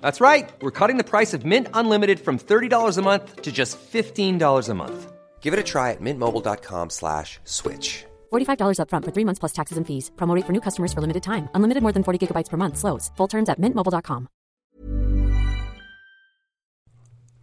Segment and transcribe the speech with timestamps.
[0.00, 0.48] That's right.
[0.60, 4.74] We're cutting the price of Mint Unlimited from $30 a month to just $15 a
[4.74, 5.12] month.
[5.40, 8.04] Give it a try at mintmobile.com slash switch.
[8.30, 10.10] $45 upfront for three months plus taxes and fees.
[10.16, 11.48] Promo rate for new customers for limited time.
[11.54, 12.76] Unlimited more than 40 gigabytes per month.
[12.76, 13.10] Slows.
[13.16, 14.28] Full terms at mintmobile.com.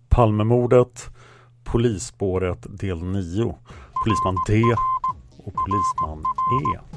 [0.09, 1.11] Palmemordet,
[1.63, 3.55] Polisspåret del 9,
[4.03, 4.63] Polisman D
[5.45, 6.23] och Polisman
[6.75, 6.96] E.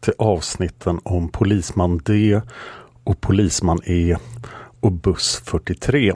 [0.00, 2.40] till avsnitten om Polisman D
[3.04, 4.16] och Polisman E
[4.80, 6.12] och Buss 43.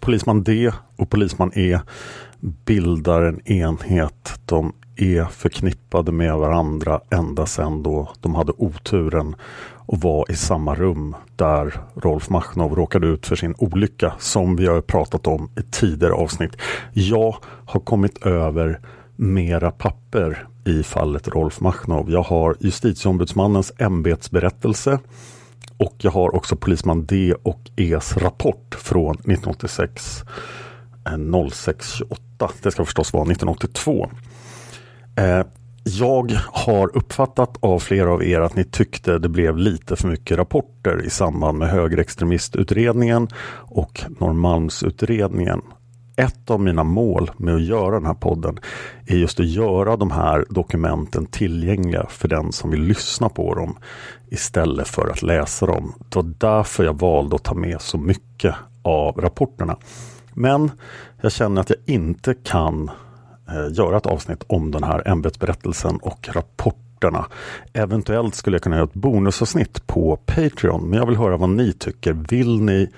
[0.00, 1.80] Polisman D och Polisman E
[2.40, 4.40] bildar en enhet.
[4.46, 9.36] De är förknippade med varandra ända sedan då de hade oturen
[9.86, 14.66] och var i samma rum där Rolf Machnov råkade ut för sin olycka som vi
[14.66, 16.56] har pratat om i tidigare avsnitt.
[16.92, 18.80] Jag har kommit över
[19.16, 22.10] mera papper i fallet Rolf Machnov.
[22.10, 24.98] Jag har justitieombudsmannens ämbetsberättelse
[25.76, 30.24] och jag har också polisman D och E's rapport från 1986
[31.52, 32.22] 0628.
[32.40, 34.10] Eh, det ska förstås vara 1982.
[35.16, 35.42] Eh,
[35.84, 40.38] jag har uppfattat av flera av er att ni tyckte det blev lite för mycket
[40.38, 45.62] rapporter i samband med högerextremistutredningen och Norrmalmsutredningen
[46.16, 48.58] ett av mina mål med att göra den här podden
[49.06, 53.76] är just att göra de här dokumenten tillgängliga för den som vill lyssna på dem
[54.28, 55.94] istället för att läsa dem.
[56.08, 59.76] Det var därför jag valde att ta med så mycket av rapporterna.
[60.34, 60.70] Men
[61.20, 62.90] jag känner att jag inte kan
[63.48, 67.26] eh, göra ett avsnitt om den här ämbetsberättelsen och rapporterna.
[67.72, 71.72] Eventuellt skulle jag kunna göra ett bonusavsnitt på Patreon, men jag vill höra vad ni
[71.72, 72.12] tycker.
[72.12, 72.88] Vill ni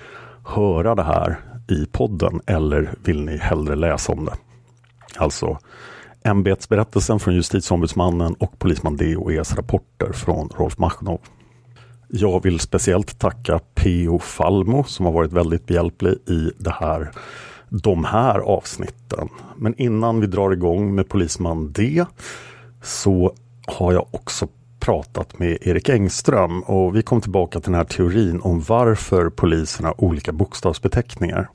[0.43, 4.33] höra det här i podden eller vill ni hellre läsa om det?
[5.17, 5.57] Alltså
[6.23, 11.19] ämbetsberättelsen från justitieombudsmannen och polisman DOEs rapporter från Rolf Machnov.
[12.07, 14.19] Jag vill speciellt tacka P.O.
[14.19, 17.11] Falmo som har varit väldigt behjälplig i det här,
[17.69, 19.29] de här avsnitten.
[19.57, 22.05] Men innan vi drar igång med polisman D
[22.81, 23.33] så
[23.67, 24.47] har jag också
[24.87, 29.85] pratat med Erik Engström och vi kom tillbaka till den här teorin om varför polisen
[29.85, 31.49] har olika bokstavsbeteckningar.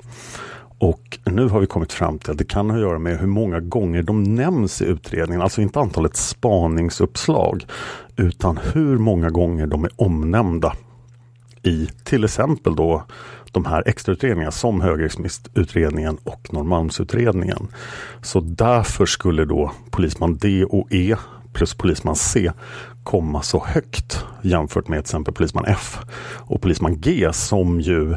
[0.79, 3.27] Och nu har vi kommit fram till att det kan ha att göra med hur
[3.27, 7.65] många gånger de nämns i utredningen, alltså inte antalet spaningsuppslag,
[8.17, 10.77] utan hur många gånger de är omnämnda
[11.63, 13.05] i till exempel då
[13.53, 17.69] de här extrautredningarna som högerextremistutredningen och Norrmalmsutredningen.
[18.23, 21.17] Så därför skulle då polisman D och E
[21.53, 22.53] plus polisman C
[23.03, 25.99] komma så högt jämfört med till exempel polisman F
[26.39, 28.13] och polisman G som ju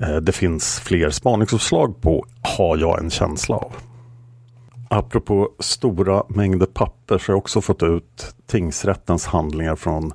[0.00, 3.72] eh, det finns fler spaningsuppslag på har jag en känsla av.
[4.90, 10.12] Apropå stora mängder papper så har jag också fått ut tingsrättens handlingar från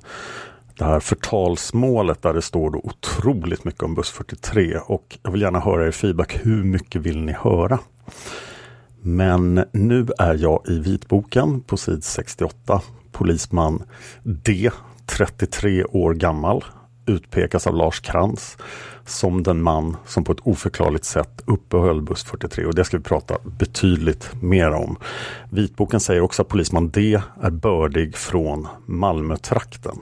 [0.78, 5.40] det här förtalsmålet där det står då otroligt mycket om buss 43 och jag vill
[5.40, 6.38] gärna höra er feedback.
[6.42, 7.78] Hur mycket vill ni höra?
[9.00, 12.80] Men nu är jag i vitboken på sid 68.
[13.12, 13.82] Polisman
[14.22, 14.70] D,
[15.06, 16.64] 33 år gammal,
[17.06, 18.56] utpekas av Lars Krantz
[19.06, 23.02] som den man som på ett oförklarligt sätt uppehöll buss 43 och det ska vi
[23.02, 24.96] prata betydligt mer om.
[25.50, 29.96] Vitboken säger också att polisman D är bördig från Malmötrakten.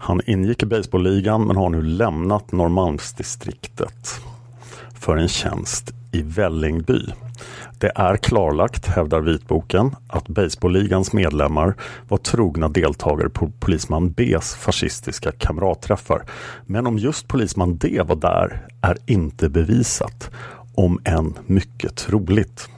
[0.00, 4.20] Han ingick i baseballligan men har nu lämnat Norrmalmsdistriktet
[4.94, 7.06] för en tjänst i Vällingby.
[7.80, 11.74] Det är klarlagt, hävdar vitboken, att baseballligans medlemmar
[12.08, 16.22] var trogna deltagare på polisman Bs fascistiska kamratträffar.
[16.66, 20.30] Men om just polisman D var där är inte bevisat,
[20.74, 22.68] om än mycket troligt.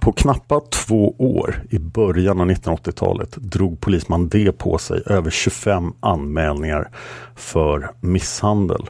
[0.00, 5.92] På knappa två år i början av 1980-talet drog polisman D på sig över 25
[6.00, 6.88] anmälningar
[7.34, 8.86] för misshandel.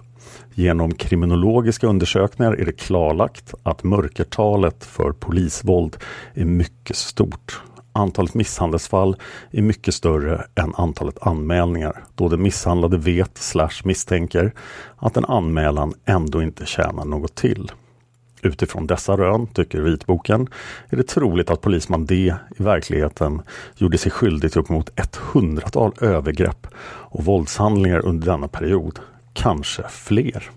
[0.61, 5.97] Genom kriminologiska undersökningar är det klarlagt att mörkertalet för polisvåld
[6.35, 7.61] är mycket stort.
[7.93, 9.17] Antalet misshandelsfall
[9.51, 14.53] är mycket större än antalet anmälningar då den misshandlade vet slash misstänker
[14.97, 17.73] att en anmälan ändå inte tjänar något till.
[18.43, 20.49] Utifrån dessa rön, tycker vitboken,
[20.89, 23.43] är det troligt att polisman D i verkligheten
[23.77, 28.99] gjorde sig skyldig till uppemot ett hundratal övergrepp och våldshandlingar under denna period,
[29.41, 30.51] kanske fler.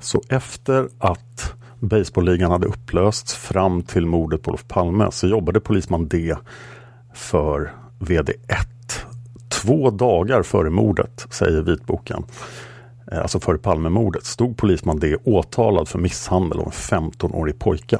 [0.00, 6.08] Så efter att Baseballligan hade upplösts fram till mordet på Olof Palme så jobbade polisman
[6.08, 6.36] D
[7.14, 8.66] för VD1
[9.48, 12.24] två dagar före mordet, säger vitboken.
[13.12, 17.98] Eh, alltså före Palmemordet, stod polisman D åtalad för misshandel av en 15-årig pojke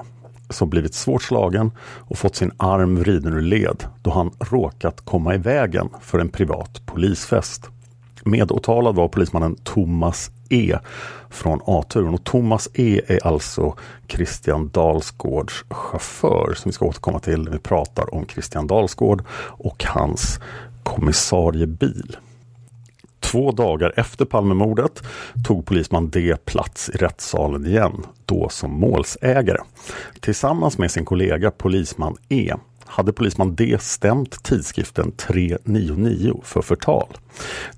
[0.50, 5.34] som blivit svårt slagen och fått sin arm vriden ur led då han råkat komma
[5.34, 7.70] i vägen för en privat polisfest.
[8.24, 10.78] Medåtalad var polismannen Thomas E
[11.30, 13.74] från A-turen och Thomas E är alltså
[14.08, 19.24] Christian Dalsgårds chaufför som vi ska återkomma till när vi pratar om Christian Dalsgård
[19.58, 20.40] och hans
[20.82, 22.16] kommissariebil.
[23.20, 25.02] Två dagar efter Palmemordet
[25.44, 29.58] tog polisman D plats i rättssalen igen, då som målsägare.
[30.20, 32.54] Tillsammans med sin kollega polisman E
[32.86, 37.08] hade polisman D stämt tidskriften 399 för förtal.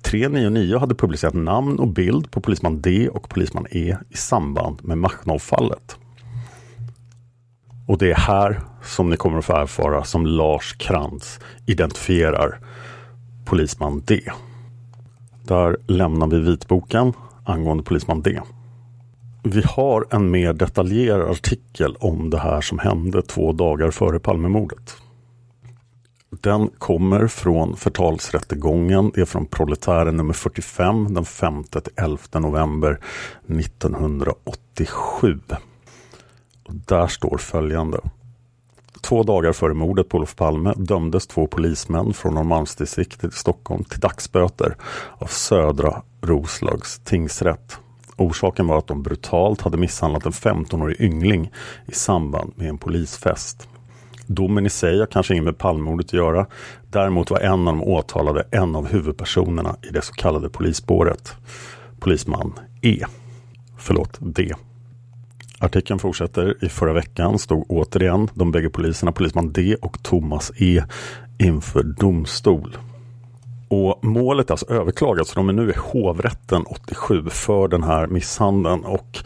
[0.01, 4.97] 399 hade publicerat namn och bild på polisman D och polisman E i samband med
[4.97, 5.95] Machnov-fallet.
[7.87, 12.59] Och det är här som ni kommer att få erfara som Lars Krantz identifierar
[13.45, 14.21] polisman D.
[15.43, 17.13] Där lämnar vi vitboken
[17.43, 18.41] angående polisman D.
[19.49, 24.97] Vi har en mer detaljerad artikel om det här som hände två dagar före Palmemordet.
[26.29, 29.11] Den kommer från förtalsrättegången.
[29.15, 32.99] Det är från Proletären nummer 45 den 5 till 11 november
[33.47, 35.39] 1987.
[36.63, 37.99] Och där står följande.
[39.01, 43.99] Två dagar före mordet på Olof Palme dömdes två polismän från Norrmalmsdistriktet i Stockholm till
[43.99, 44.75] dagsböter
[45.17, 47.79] av Södra Roslags tingsrätt.
[48.17, 51.51] Orsaken var att de brutalt hade misshandlat en 15-årig yngling
[51.85, 53.67] i samband med en polisfest.
[54.27, 56.45] Domen i sig har kanske inget med Palmemordet att göra.
[56.89, 61.33] Däremot var en av de åtalade en av huvudpersonerna i det så kallade polisspåret.
[61.99, 63.05] Polisman E.
[63.77, 64.53] Förlåt, D.
[65.59, 66.65] Artikeln fortsätter.
[66.65, 70.83] I förra veckan stod återigen de bägge poliserna, polisman D och Thomas E
[71.37, 72.77] inför domstol.
[73.67, 78.07] Och målet är alltså överklagat, så de är nu i hovrätten 87 för den här
[78.07, 78.85] misshandeln.
[78.85, 79.17] Och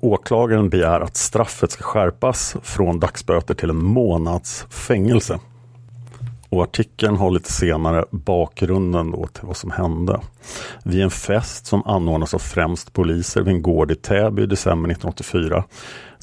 [0.00, 5.38] åklagaren begär att straffet ska skärpas från dagsböter till en månads fängelse.
[6.50, 10.20] Och artikeln har lite senare bakgrunden då till vad som hände.
[10.84, 14.90] Vid en fest som anordnas av främst poliser vid en gård i Täby i december
[14.90, 15.64] 1984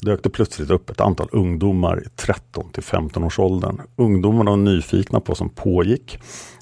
[0.00, 3.80] dök det plötsligt upp ett antal ungdomar i 13 till 15 års åldern.
[3.96, 6.18] Ungdomarna var nyfikna på vad som pågick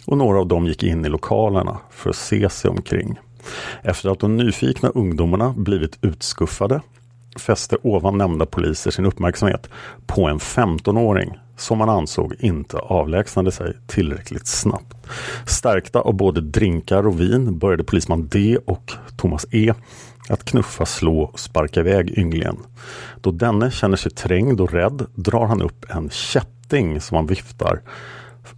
[0.06, 3.18] och några av dem gick in i lokalerna för att se sig omkring.
[3.82, 6.80] Efter att de nyfikna ungdomarna blivit utskuffade
[7.38, 9.68] fäste ovan nämnda poliser sin uppmärksamhet
[10.06, 14.96] på en 15-åring som man ansåg inte avlägsnade sig tillräckligt snabbt.
[15.46, 19.74] Stärkta av både drinkar och vin började polisman D och Thomas E
[20.28, 22.56] att knuffa, slå och sparka iväg ynglingen.
[23.20, 27.80] Då denne känner sig trängd och rädd drar han upp en kätting som han viftar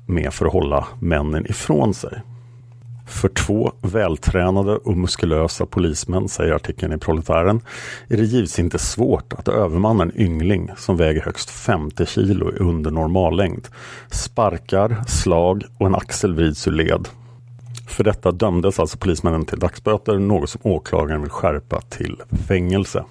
[0.07, 2.23] med för att hålla männen ifrån sig.
[3.07, 7.61] För två vältränade och muskulösa polismän, säger artikeln i Proletären,
[8.09, 12.91] är det givetvis inte svårt att övermanna en yngling som väger högst 50 kilo under
[12.91, 13.69] normallängd.
[14.11, 17.09] Sparkar, slag och en axel vrids ur led.
[17.89, 23.05] För detta dömdes alltså polismännen till dagsböter, något som åklagaren vill skärpa till fängelse.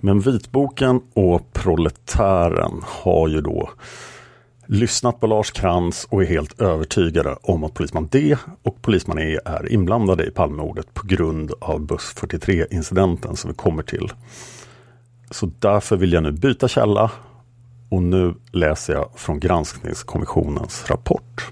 [0.00, 3.70] Men vitboken och proletären har ju då
[4.66, 9.38] lyssnat på Lars Krantz och är helt övertygade om att polisman D och polisman E
[9.44, 14.12] är inblandade i Palmemordet på grund av buss 43 incidenten som vi kommer till.
[15.30, 17.10] Så därför vill jag nu byta källa
[17.88, 21.50] och nu läser jag från granskningskommissionens rapport.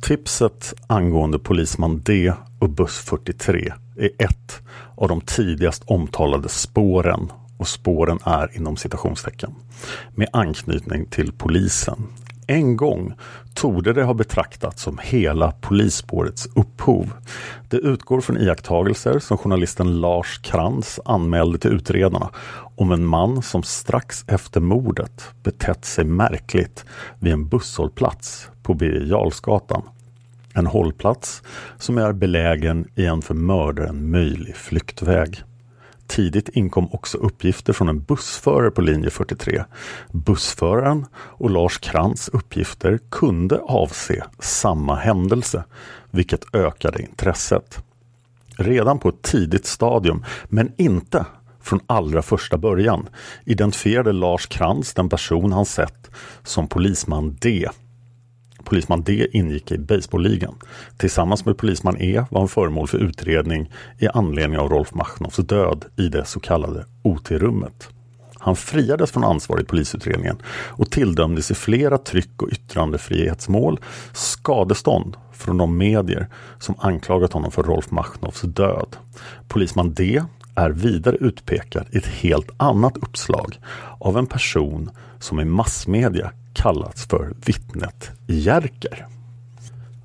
[0.00, 4.60] Tipset angående polisman D och buss 43 är ett
[4.94, 9.54] av de tidigast omtalade spåren och spåren är inom citationstecken
[10.14, 12.06] med anknytning till polisen.
[12.46, 13.14] En gång
[13.54, 17.12] torde det ha betraktats som hela polisspårets upphov.
[17.68, 22.30] Det utgår från iakttagelser som journalisten Lars Krantz anmälde till utredarna
[22.76, 26.84] om en man som strax efter mordet betett sig märkligt
[27.18, 29.82] vid en busshållplats på Birger Jarlsgatan.
[30.54, 31.42] En hållplats
[31.78, 35.42] som är belägen i en för mördaren möjlig flyktväg.
[36.12, 39.64] Tidigt inkom också uppgifter från en bussförare på linje 43.
[40.10, 45.64] Bussföraren och Lars Krantz uppgifter kunde avse samma händelse,
[46.10, 47.84] vilket ökade intresset.
[48.56, 51.26] Redan på ett tidigt stadium, men inte
[51.60, 53.08] från allra första början,
[53.44, 56.10] identifierade Lars Krantz den person han sett
[56.42, 57.68] som polisman D
[58.64, 60.54] Polisman D ingick i baseballligan.
[60.96, 65.84] Tillsammans med polisman E var han föremål för utredning i anledning av Rolf Machnoffs död
[65.96, 67.88] i det så kallade OT-rummet.
[68.38, 73.80] Han friades från ansvar i polisutredningen och tilldömdes i flera tryck och yttrandefrihetsmål
[74.12, 76.28] skadestånd från de medier
[76.58, 78.96] som anklagat honom för Rolf Machnoffs död.
[79.48, 80.22] Polisman D
[80.54, 83.58] är vidare utpekad i ett helt annat uppslag
[84.00, 89.06] av en person som i massmedia kallats för vittnet Jerker.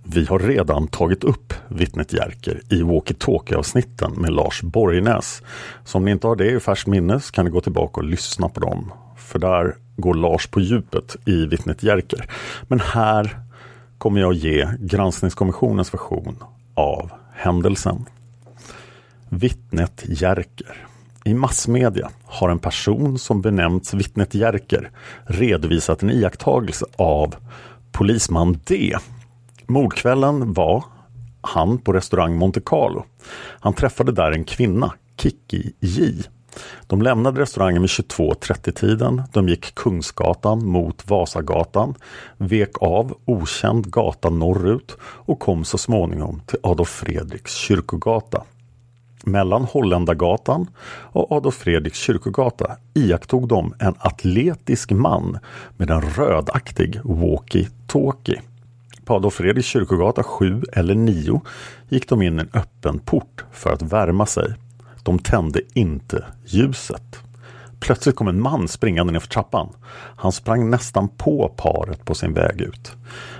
[0.04, 5.42] Vi har redan tagit upp vittnet Jerker i walkie-talkie-avsnitten med Lars Borgnäs.
[5.84, 8.08] Så om ni inte har det i färskt minne så kan ni gå tillbaka och
[8.08, 8.92] lyssna på dem.
[9.18, 12.30] För där går Lars på djupet i vittnet Jerker.
[12.68, 13.40] Men här
[13.98, 18.06] kommer jag ge granskningskommissionens version av händelsen.
[19.30, 20.87] Vittnet Jerker.
[21.28, 24.92] I massmedia har en person som benämnts vittnet Jerker
[25.26, 27.36] redovisat en iakttagelse av
[27.92, 28.96] polisman D.
[29.66, 30.84] Mordkvällen var
[31.42, 33.06] han på restaurang Monte Carlo.
[33.60, 36.14] Han träffade där en kvinna, Kiki J.
[36.88, 39.24] De lämnade restaurangen vid 22.30-tiden.
[39.34, 41.96] De gick Kungsgatan mot Vasagatan,
[42.38, 48.44] vek av okänd gata norrut och kom så småningom till Adolf Fredriks kyrkogata.
[49.28, 55.40] Mellan Holländargatan och Adolf Fredriks kyrkogata iakttog de en atletisk man
[55.78, 58.40] med en rödaktig walkie-talkie.
[59.06, 61.42] På Adolf Fredriks kyrkogata 7 eller 9
[61.90, 64.54] gick de in en öppen port för att värma sig.
[65.04, 67.20] De tände inte ljuset.
[67.80, 69.70] Plötsligt kom en man springande nerför trappan.
[70.16, 72.96] Han sprang nästan på paret på sin väg ut.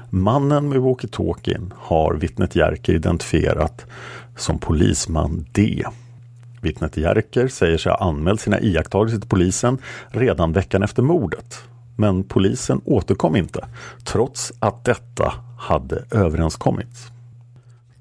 [0.10, 3.86] Mannen med walkie-talkien har vittnet Jerker identifierat
[4.38, 5.84] som polisman D.
[6.62, 9.78] Vittnet Jerker säger sig ha anmält sina iakttagelser till polisen
[10.08, 11.64] redan veckan efter mordet.
[11.96, 13.68] Men polisen återkom inte,
[14.04, 17.12] trots att detta hade överenskommits.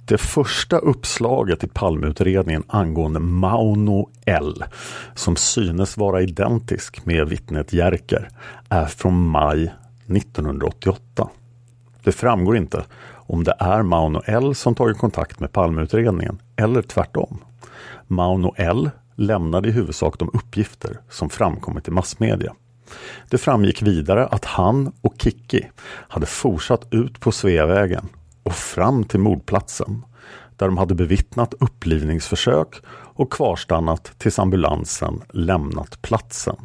[0.04, 4.64] Det första uppslaget i Palmeutredningen angående Mauno L,
[5.14, 8.28] som synes vara identisk med vittnet Jerker,
[8.68, 9.72] är från maj
[10.06, 11.28] 1988.
[12.06, 17.38] Det framgår inte om det är Mauno L som tagit kontakt med Palmeutredningen eller tvärtom.
[18.06, 22.54] Mauno L lämnade i huvudsak de uppgifter som framkommit i massmedia.
[23.30, 28.08] Det framgick vidare att han och Kikki hade fortsatt ut på Sveavägen
[28.42, 30.04] och fram till mordplatsen
[30.56, 36.56] där de hade bevittnat upplivningsförsök och kvarstannat tills ambulansen lämnat platsen.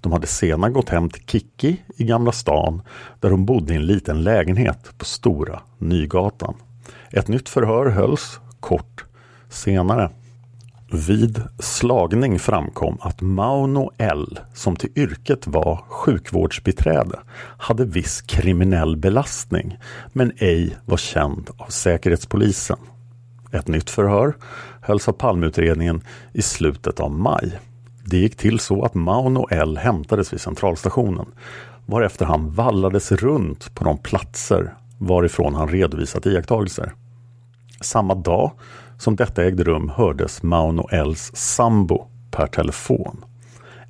[0.00, 2.82] De hade senare gått hem till Kikki i Gamla stan
[3.20, 6.54] där hon bodde i en liten lägenhet på Stora Nygatan.
[7.10, 9.04] Ett nytt förhör hölls kort
[9.48, 10.10] senare.
[10.92, 17.18] Vid slagning framkom att Mauno L, som till yrket var sjukvårdsbiträde,
[17.58, 19.78] hade viss kriminell belastning
[20.12, 22.78] men ej var känd av Säkerhetspolisen.
[23.52, 24.36] Ett nytt förhör
[24.80, 27.58] hölls av Palmeutredningen i slutet av maj.
[28.08, 31.26] Det gick till så att Mauno L hämtades vid centralstationen
[31.86, 36.92] varefter han vallades runt på de platser varifrån han redovisat iakttagelser.
[37.80, 38.50] Samma dag
[38.98, 43.24] som detta ägde rum hördes Mauno Ls sambo per telefon.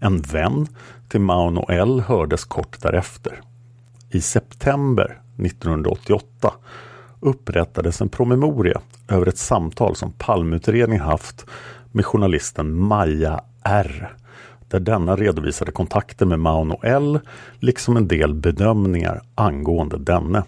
[0.01, 0.67] En vän
[1.09, 3.41] till Mauno L hördes kort därefter.
[4.11, 6.53] I september 1988
[7.21, 11.47] upprättades en promemoria över ett samtal som Palmutredningen haft
[11.93, 14.17] med journalisten Maja R.
[14.69, 17.21] Där denna redovisade kontakter med Mauno L
[17.59, 20.43] liksom en del bedömningar angående denne.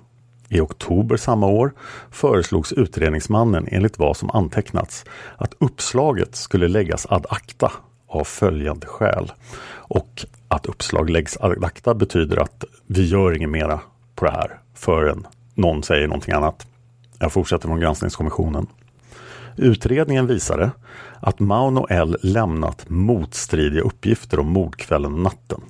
[0.49, 1.73] I oktober samma år
[2.11, 5.05] föreslogs utredningsmannen enligt vad som antecknats
[5.37, 7.73] att uppslaget skulle läggas ad acta
[8.07, 9.33] av följande skäl.
[9.71, 13.81] Och att uppslag läggs ad acta betyder att vi gör inget mera
[14.15, 16.67] på det här förrän någon säger någonting annat.
[17.19, 18.67] Jag fortsätter från granskningskommissionen.
[19.57, 20.71] Utredningen visade
[21.21, 25.61] att Mauno L lämnat motstridiga uppgifter om mordkvällen och natten.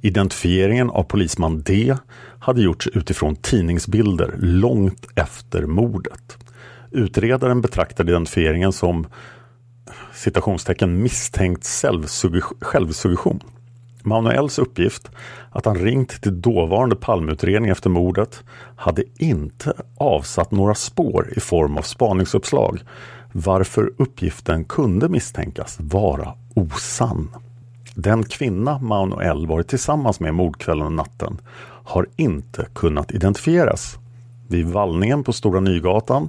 [0.00, 1.96] Identifieringen av polisman D
[2.38, 6.38] hade gjorts utifrån tidningsbilder långt efter mordet.
[6.90, 9.06] Utredaren betraktade identifieringen som
[10.14, 11.64] citationstecken misstänkt
[12.60, 13.40] självsuggestion.
[14.02, 15.10] Manuels uppgift
[15.50, 18.44] att han ringt till dåvarande palmutredning efter mordet
[18.76, 22.80] hade inte avsatt några spår i form av spaningsuppslag
[23.36, 27.28] varför uppgiften kunde misstänkas vara osann.
[27.94, 31.38] Den kvinna Manuel varit tillsammans med mordkvällen och natten
[31.84, 33.98] har inte kunnat identifieras.
[34.48, 36.28] Vid vallningen på Stora Nygatan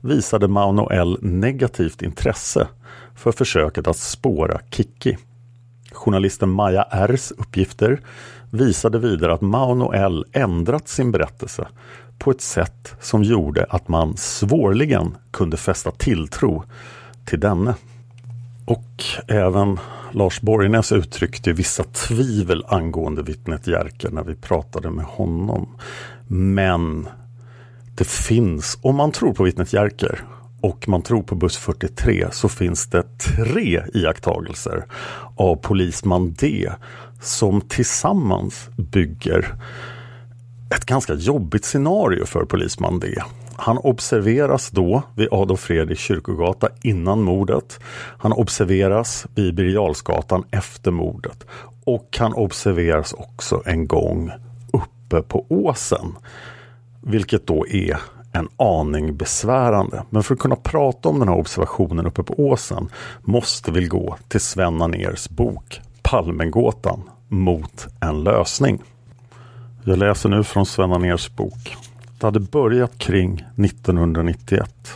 [0.00, 2.68] visade Manuel negativt intresse
[3.14, 5.18] för försöket att spåra Kikki.
[5.92, 8.00] Journalisten Maja Rs uppgifter
[8.50, 11.68] visade vidare att Mauno L ändrat sin berättelse
[12.22, 16.64] på ett sätt som gjorde att man svårligen kunde fästa tilltro
[17.24, 17.74] till denne.
[18.64, 19.78] Och även
[20.12, 25.68] Lars Borgnäs uttryckte vissa tvivel angående vittnet Jerker när vi pratade med honom.
[26.26, 27.08] Men
[27.94, 30.24] det finns, om man tror på vittnet Jerker
[30.60, 34.84] och man tror på buss 43 så finns det tre iakttagelser
[35.36, 36.70] av polisman D
[37.20, 39.54] som tillsammans bygger
[40.74, 43.14] ett ganska jobbigt scenario för polisman D.
[43.56, 47.80] Han observeras då vid Adolf Fredrik kyrkogata innan mordet.
[48.18, 49.94] Han observeras vid Birger
[50.50, 51.46] efter mordet.
[51.84, 54.30] Och han observeras också en gång
[54.72, 56.16] uppe på åsen.
[57.02, 57.98] Vilket då är
[58.32, 60.02] en aning besvärande.
[60.10, 62.88] Men för att kunna prata om den här observationen uppe på åsen
[63.20, 68.82] måste vi gå till Sven Aners bok Palmengåtan mot en lösning.
[69.84, 71.76] Jag läser nu från Sven Anérs bok.
[72.18, 74.92] Det hade börjat kring 1991.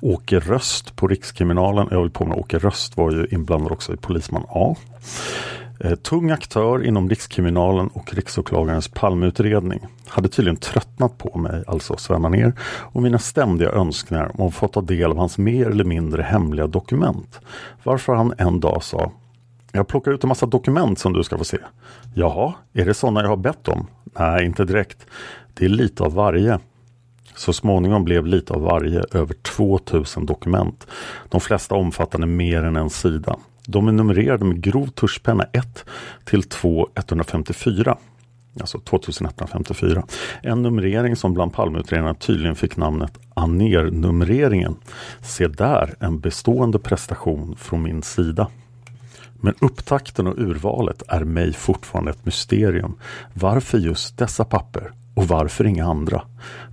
[0.00, 4.44] Åke Röst på Rikskriminalen, jag vill påminna Åke Röst var ju inblandad också i Polisman
[4.48, 4.76] A.
[5.80, 12.22] Eh, tung aktör inom Rikskriminalen och Riksåklagarens Palmeutredning hade tydligen tröttnat på mig, alltså Sven
[12.22, 16.22] ner och mina ständiga önskningar om att få ta del av hans mer eller mindre
[16.22, 17.40] hemliga dokument.
[17.82, 19.12] Varför han en dag sa
[19.72, 21.58] jag plockar ut en massa dokument som du ska få se.
[22.14, 23.86] Jaha, är det sådana jag har bett om?
[24.18, 25.06] Nej, inte direkt.
[25.54, 26.58] Det är lite av varje.
[27.34, 30.86] Så småningom blev lite av varje över 2000 dokument.
[31.28, 33.36] De flesta omfattande mer än en sida.
[33.66, 35.84] De är numrerade med grov tuschpenna 1
[36.24, 37.98] till 2 154.
[38.60, 40.04] Alltså 2154.
[40.42, 44.76] En numrering som bland Palmeutredarna tydligen fick namnet Anernumreringen.
[45.20, 48.48] Se där en bestående prestation från min sida.
[49.40, 52.94] Men upptakten och urvalet är mig fortfarande ett mysterium.
[53.34, 56.22] Varför just dessa papper och varför inga andra?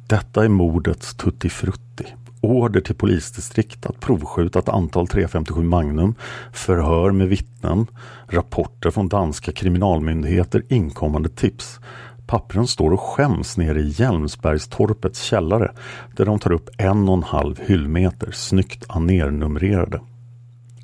[0.07, 2.05] Detta är mordets tutti frutti.
[2.41, 6.15] Order till polisdistrikt att provskjuta ett antal 357 Magnum,
[6.53, 7.87] förhör med vittnen,
[8.27, 11.79] rapporter från danska kriminalmyndigheter, inkommande tips.
[12.27, 15.71] Pappren står och skäms nere i Hjälmsbergstorpets källare
[16.15, 19.99] där de tar upp en och en halv hyllmeter snyggt anernumrerade.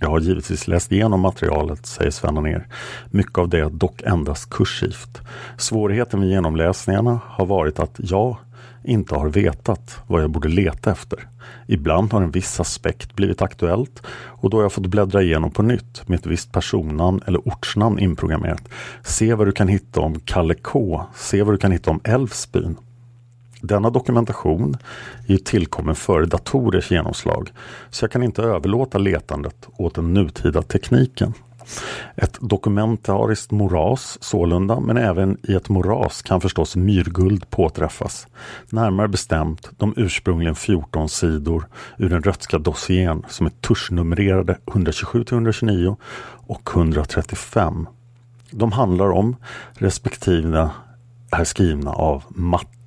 [0.03, 2.67] Jag har givetvis läst igenom materialet, säger Sven ner.
[3.09, 5.21] Mycket av det dock endast kursivt.
[5.57, 8.37] Svårigheten med genomläsningarna har varit att jag
[8.83, 11.27] inte har vetat vad jag borde leta efter.
[11.67, 15.63] Ibland har en viss aspekt blivit aktuellt och då har jag fått bläddra igenom på
[15.63, 18.69] nytt med ett visst personnamn eller ortsnamn inprogrammerat.
[19.03, 21.05] Se vad du kan hitta om Kalle K.
[21.15, 22.77] Se vad du kan hitta om Älvsbyn.
[23.61, 24.77] Denna dokumentation
[25.27, 27.51] är tillkommen före datorers genomslag
[27.89, 31.33] så jag kan inte överlåta letandet åt den nutida tekniken.
[32.15, 38.27] Ett dokumentariskt moras sålunda, men även i ett moras kan förstås myrguld påträffas.
[38.69, 45.95] Närmare bestämt de ursprungligen 14 sidor ur den Röttska dossiern som är tuschnumrerade 127-129
[46.47, 47.87] och 135.
[48.51, 49.35] De handlar om
[49.73, 50.69] respektive
[51.31, 52.80] är skrivna av Matt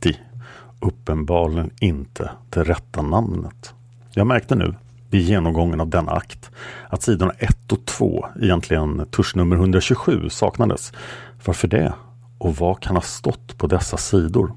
[0.80, 3.74] uppenbarligen inte det rätta namnet.
[4.10, 4.74] Jag märkte nu
[5.10, 6.50] vid genomgången av denna akt
[6.88, 10.92] att sidorna 1 och 2, egentligen tuschnummer 127, saknades.
[11.44, 11.92] Varför det?
[12.38, 14.52] Och vad kan ha stått på dessa sidor?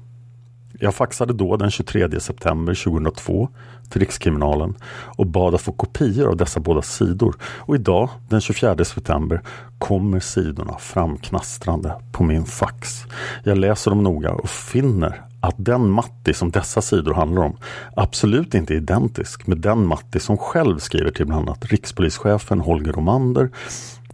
[0.80, 3.48] Jag faxade då den 23 september 2002
[3.90, 7.36] till Rikskriminalen och bad att få kopior av dessa båda sidor.
[7.42, 9.42] Och idag, den 24 september,
[9.78, 13.04] kommer sidorna framknastrande på min fax.
[13.44, 17.56] Jag läser dem noga och finner att den Matti som dessa sidor handlar om
[17.96, 22.92] absolut inte är identisk med den Matti som själv skriver till bland annat rikspolischefen Holger
[22.92, 23.50] Romander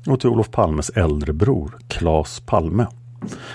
[0.07, 2.87] och till Olof Palmes äldre bror Claes Palme.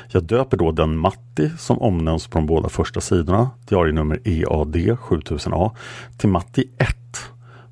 [0.07, 5.71] Jag döper då den Matti som omnämns på de båda första sidorna, diarienummer EAD 7000A,
[6.17, 6.95] till Matti 1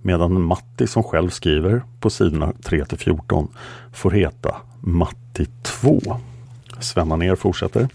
[0.01, 3.47] medan den Matti som själv skriver på sidorna 3 till 14
[3.91, 5.99] får heta Matti 2.
[6.79, 7.89] Svenna ner fortsätter.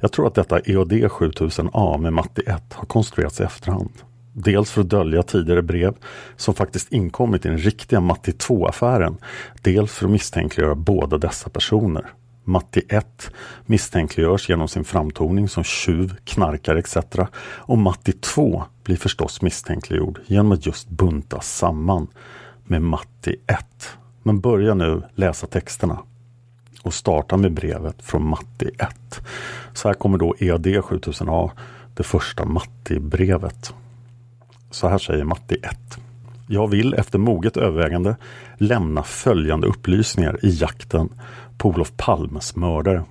[0.00, 3.92] Jag tror att detta EAD 7000A med Matti 1 har konstruerats i efterhand.
[4.32, 5.94] Dels för att dölja tidigare brev
[6.36, 9.16] som faktiskt inkommit i den riktiga Matti 2-affären.
[9.62, 12.06] Dels för att misstänkliggöra båda dessa personer.
[12.44, 13.30] Matti 1
[13.66, 16.96] misstänkliggörs genom sin framtoning som tjuv, knarkare etc.
[17.42, 22.06] Och Matti 2 blir förstås misstänkliggjord genom att just buntas samman
[22.64, 23.66] med Matti 1.
[24.22, 25.98] Men börja nu läsa texterna
[26.82, 29.20] och startar med brevet från Matti 1.
[29.72, 31.50] Så här kommer då EAD 7000A,
[31.94, 33.74] det första Matti-brevet.
[34.70, 35.98] Så här säger Matti 1.
[36.48, 38.16] Jag vill efter moget övervägande
[38.58, 41.08] lämna följande upplysningar i jakten
[41.58, 43.04] på Olof Palmes mördare.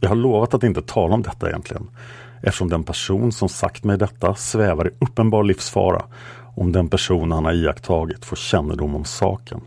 [0.00, 1.88] Jag har lovat att inte tala om detta egentligen
[2.44, 6.02] eftersom den person som sagt mig detta svävar i uppenbar livsfara
[6.54, 9.60] om den person han har iakttagit får kännedom om saken.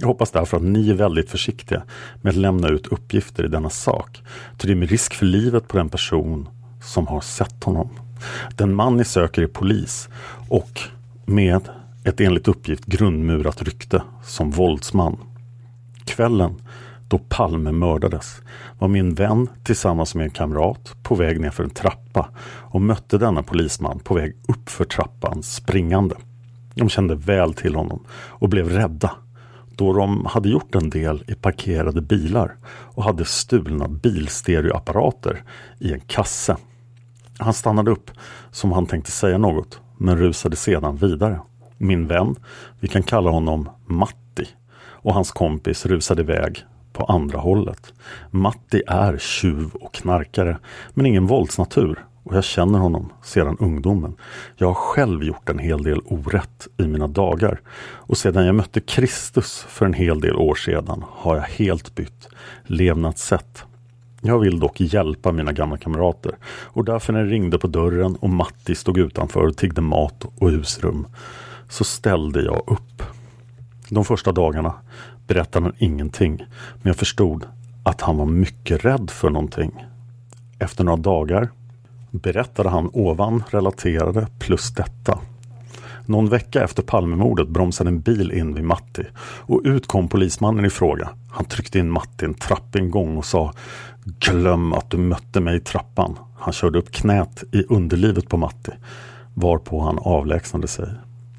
[0.00, 1.82] Jag hoppas därför att ni är väldigt försiktiga
[2.20, 4.22] med att lämna ut uppgifter i denna sak.
[4.56, 6.48] Ty det är med risk för livet på den person
[6.82, 7.88] som har sett honom.
[8.56, 10.08] Den man ni söker är polis
[10.48, 10.80] och
[11.24, 11.68] med
[12.04, 15.16] ett enligt uppgift grundmurat rykte som våldsman.
[16.04, 16.54] Kvällen
[17.08, 18.42] då Palme mördades
[18.78, 23.42] var min vän tillsammans med en kamrat på väg nerför en trappa och mötte denna
[23.42, 26.14] polisman på väg uppför trappan springande.
[26.74, 29.10] De kände väl till honom och blev rädda
[29.78, 35.42] då de hade gjort en del i parkerade bilar och hade stulna bilstereoapparater
[35.78, 36.56] i en kasse.
[37.38, 38.10] Han stannade upp
[38.50, 41.40] som han tänkte säga något men rusade sedan vidare.
[41.78, 42.36] Min vän,
[42.80, 44.48] vi kan kalla honom Matti,
[44.80, 47.92] och hans kompis rusade iväg på andra hållet.
[48.30, 50.58] Matti är tjuv och knarkare,
[50.94, 54.16] men ingen våldsnatur och jag känner honom sedan ungdomen.
[54.56, 58.80] Jag har själv gjort en hel del orätt i mina dagar och sedan jag mötte
[58.80, 62.28] Kristus för en hel del år sedan har jag helt bytt
[62.64, 63.64] levnadssätt.
[64.20, 68.30] Jag vill dock hjälpa mina gamla kamrater och därför när det ringde på dörren och
[68.30, 71.06] Matti stod utanför och tiggde mat och husrum
[71.68, 73.02] så ställde jag upp.
[73.90, 74.74] De första dagarna
[75.26, 76.36] berättade han ingenting
[76.74, 77.44] men jag förstod
[77.82, 79.84] att han var mycket rädd för någonting.
[80.58, 81.48] Efter några dagar
[82.10, 85.18] berättade han ovan relaterade plus detta.
[86.06, 90.70] Någon vecka efter Palmemordet bromsade en bil in vid Matti och ut kom polismannen i
[90.70, 91.10] fråga.
[91.30, 93.52] Han tryckte in Matti en trappingång och sa
[94.04, 96.18] Glöm att du mötte mig i trappan.
[96.38, 98.72] Han körde upp knät i underlivet på Matti
[99.34, 100.88] varpå han avlägsnade sig.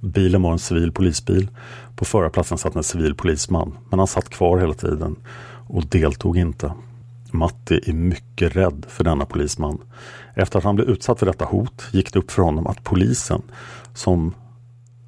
[0.02, 1.48] Bilen var en civil polisbil.
[1.96, 5.16] På förarplatsen satt en civil polisman men han satt kvar hela tiden
[5.68, 6.74] och deltog inte.
[7.32, 9.78] Matti är mycket rädd för denna polisman.
[10.34, 13.42] Efter att han blev utsatt för detta hot gick det upp för honom att polisen,
[13.94, 14.34] som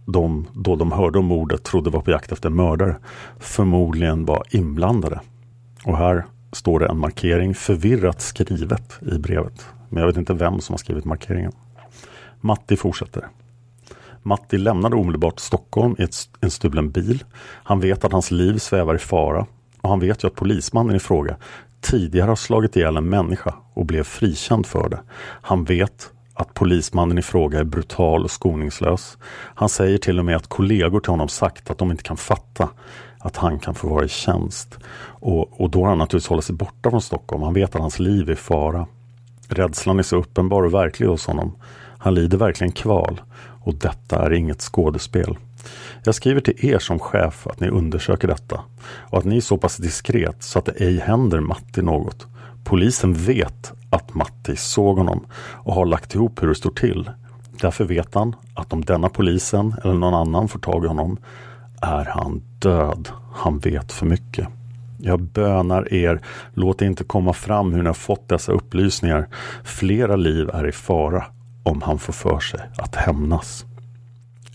[0.06, 2.96] de då de hörde om mordet trodde var på jakt efter mördare,
[3.40, 5.20] förmodligen var inblandade.
[5.86, 9.66] Och här står det en markering förvirrat skrivet i brevet.
[9.90, 11.52] Men jag vet inte vem som har skrivit markeringen.
[12.42, 13.28] Matti fortsätter.
[14.24, 17.24] Matti lämnade omedelbart Stockholm i ett, en stulen bil.
[17.42, 19.46] Han vet att hans liv svävar i fara
[19.82, 21.38] och han vet ju att polismannen i fråga
[21.82, 25.00] tidigare har slagit ihjäl en människa och blev frikänd för det.
[25.42, 29.18] Han vet att polismannen i fråga är brutal och skoningslös.
[29.56, 32.70] Han säger till och med att kollegor till honom sagt att de inte kan fatta
[33.20, 34.78] att han kan få vara i tjänst.
[35.04, 37.44] Och, och då har han naturligtvis hållit sig borta från Stockholm.
[37.44, 38.88] Han vet att hans liv är i fara.
[39.48, 41.56] Rädslan är så uppenbar och verklig hos honom.
[41.98, 43.22] Han lider verkligen kval.
[43.64, 45.38] Och detta är inget skådespel.
[46.04, 49.58] Jag skriver till er som chef att ni undersöker detta och att ni är så
[49.58, 52.28] pass diskret så att det ej händer Matti något.
[52.64, 57.10] Polisen vet att Matti såg honom och har lagt ihop hur det står till.
[57.62, 61.18] Därför vet han att om denna polisen eller någon annan får tag i honom
[61.82, 63.10] är han död.
[63.34, 64.48] Han vet för mycket.
[64.98, 66.22] Jag bönar er,
[66.54, 69.28] låt det inte komma fram hur ni har fått dessa upplysningar.
[69.64, 71.26] Flera liv är i fara
[71.64, 73.66] om han får för sig att hämnas.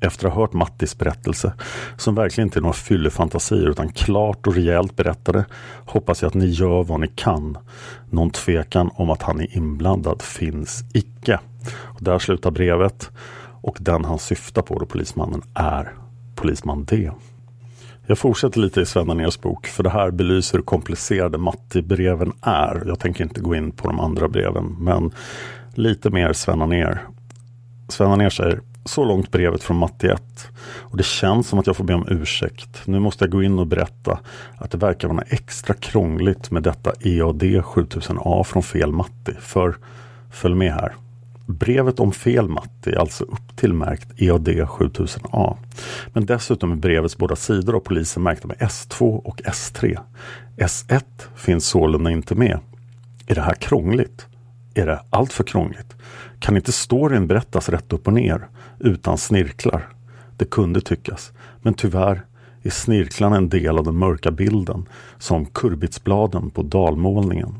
[0.00, 1.52] Efter att ha hört Mattis berättelse,
[1.96, 5.44] som verkligen inte är några fyllefantasier utan klart och rejält berättade,
[5.84, 7.58] hoppas jag att ni gör vad ni kan.
[8.10, 11.40] Någon tvekan om att han är inblandad finns icke.
[11.76, 13.10] Och där slutar brevet
[13.62, 15.92] och den han syftar på då polismannen är
[16.34, 17.10] polisman D.
[18.06, 22.82] Jag fortsätter lite i Sven Anérs bok för det här belyser hur komplicerade Matti-breven är.
[22.86, 25.10] Jag tänker inte gå in på de andra breven men
[25.74, 27.00] lite mer Sven Anér.
[27.88, 30.22] Sven Anér säger så långt brevet från Matti 1
[30.96, 32.82] och det känns som att jag får be om ursäkt.
[32.84, 34.18] Nu måste jag gå in och berätta
[34.58, 39.34] att det verkar vara extra krångligt med detta EAD 7000A från fel Matti.
[39.40, 39.76] För,
[40.30, 40.94] följ med här.
[41.46, 45.56] Brevet om fel Matti är alltså upptillmärkt EAD 7000A.
[46.12, 49.98] Men dessutom är brevets båda sidor av polisen märkta med S2 och S3.
[50.56, 51.02] S1
[51.36, 52.58] finns sålunda inte med.
[53.26, 54.26] Är det här krångligt?
[54.74, 55.96] Är det allt för krångligt?
[56.40, 59.88] Kan inte storyn berättas rätt upp och ner utan snirklar?
[60.36, 62.22] Det kunde tyckas, men tyvärr
[62.62, 67.54] är snirklarna en del av den mörka bilden som kurbitsbladen på dalmålningen.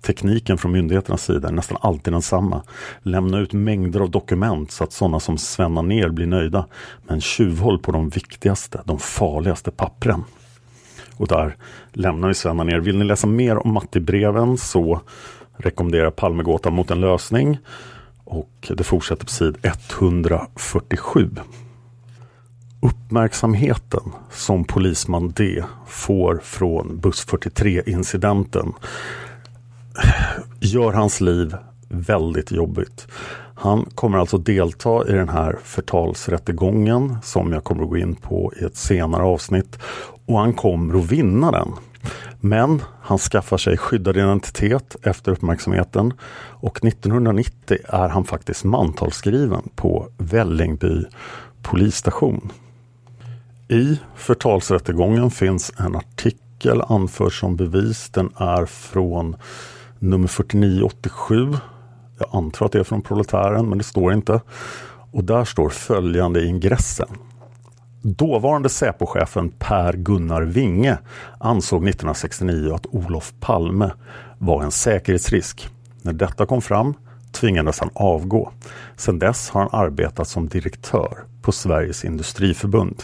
[0.00, 2.62] Tekniken från myndigheternas sida är nästan alltid densamma.
[3.02, 6.66] Lämna ut mängder av dokument så att sådana som Svenna ner blir nöjda.
[7.06, 10.24] Men tjuvhåll på de viktigaste, de farligaste pappren.
[11.16, 11.56] Och där
[11.92, 12.80] lämnar vi Svenna ner.
[12.80, 15.00] Vill ni läsa mer om Matti-breven så
[15.56, 17.58] rekommenderar Palmegåtan mot en lösning.
[18.30, 21.30] Och det fortsätter på sid 147.
[22.80, 28.72] Uppmärksamheten som polisman D får från buss 43 incidenten
[30.60, 31.56] gör hans liv
[31.88, 33.06] väldigt jobbigt.
[33.54, 38.52] Han kommer alltså delta i den här förtalsrättegången som jag kommer att gå in på
[38.60, 39.78] i ett senare avsnitt.
[40.26, 41.72] Och han kommer att vinna den.
[42.40, 46.12] Men han skaffar sig skyddad identitet efter uppmärksamheten
[46.48, 51.04] och 1990 är han faktiskt mantalsskriven på Vällingby
[51.62, 52.52] polisstation.
[53.68, 58.10] I förtalsrättegången finns en artikel anförd som bevis.
[58.10, 59.36] Den är från
[59.98, 61.54] nummer 4987.
[62.18, 64.40] Jag antar att det är från Proletären, men det står inte.
[65.12, 67.08] Och där står följande i ingressen.
[68.02, 70.98] Dåvarande Säpochefen Per Gunnar Winge
[71.38, 73.92] ansåg 1969 att Olof Palme
[74.38, 75.68] var en säkerhetsrisk.
[76.02, 76.94] När detta kom fram
[77.32, 78.50] tvingades han avgå.
[78.96, 83.02] Sedan dess har han arbetat som direktör på Sveriges Industriförbund.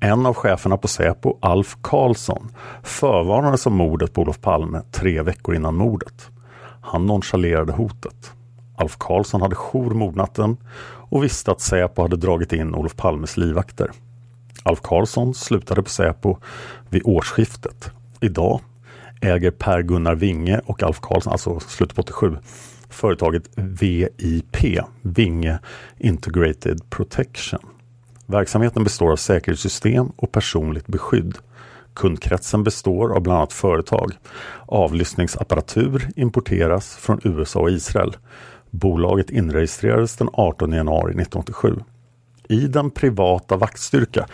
[0.00, 2.48] En av cheferna på Säpo, Alf Karlsson,
[2.82, 6.30] förvarnades om mordet på Olof Palme tre veckor innan mordet.
[6.80, 8.32] Han nonchalerade hotet.
[8.76, 10.56] Alf Karlsson hade jour mordnatten
[11.10, 13.90] och visste att Säpo hade dragit in Olof Palmes livvakter.
[14.62, 16.36] Alf Karlsson slutade på Säpo
[16.88, 17.90] vid årsskiftet.
[18.20, 18.60] Idag
[19.20, 22.36] äger Per-Gunnar Winge och Alf Karlsson, alltså slutet på 87,
[22.88, 25.58] företaget VIP, Vinge
[25.98, 27.60] Integrated Protection.
[28.26, 31.38] Verksamheten består av säkerhetssystem och personligt beskydd.
[31.94, 34.12] Kundkretsen består av bland annat företag.
[34.66, 38.16] Avlyssningsapparatur importeras från USA och Israel.
[38.74, 41.76] Bolaget inregistrerades den 18 januari 1987.
[42.48, 44.26] I den privata vaktstyrka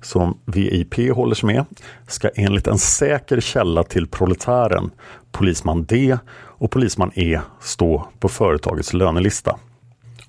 [0.00, 1.64] som VIP håller sig med
[2.06, 4.90] ska enligt en säker källa till proletären
[5.32, 9.58] polisman D och polisman E stå på företagets lönelista.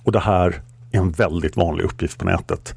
[0.04, 2.76] Och det här är en väldigt vanlig uppgift på nätet.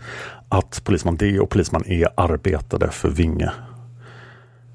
[0.49, 3.51] Att polisman D och polisman E arbetade för Vinge.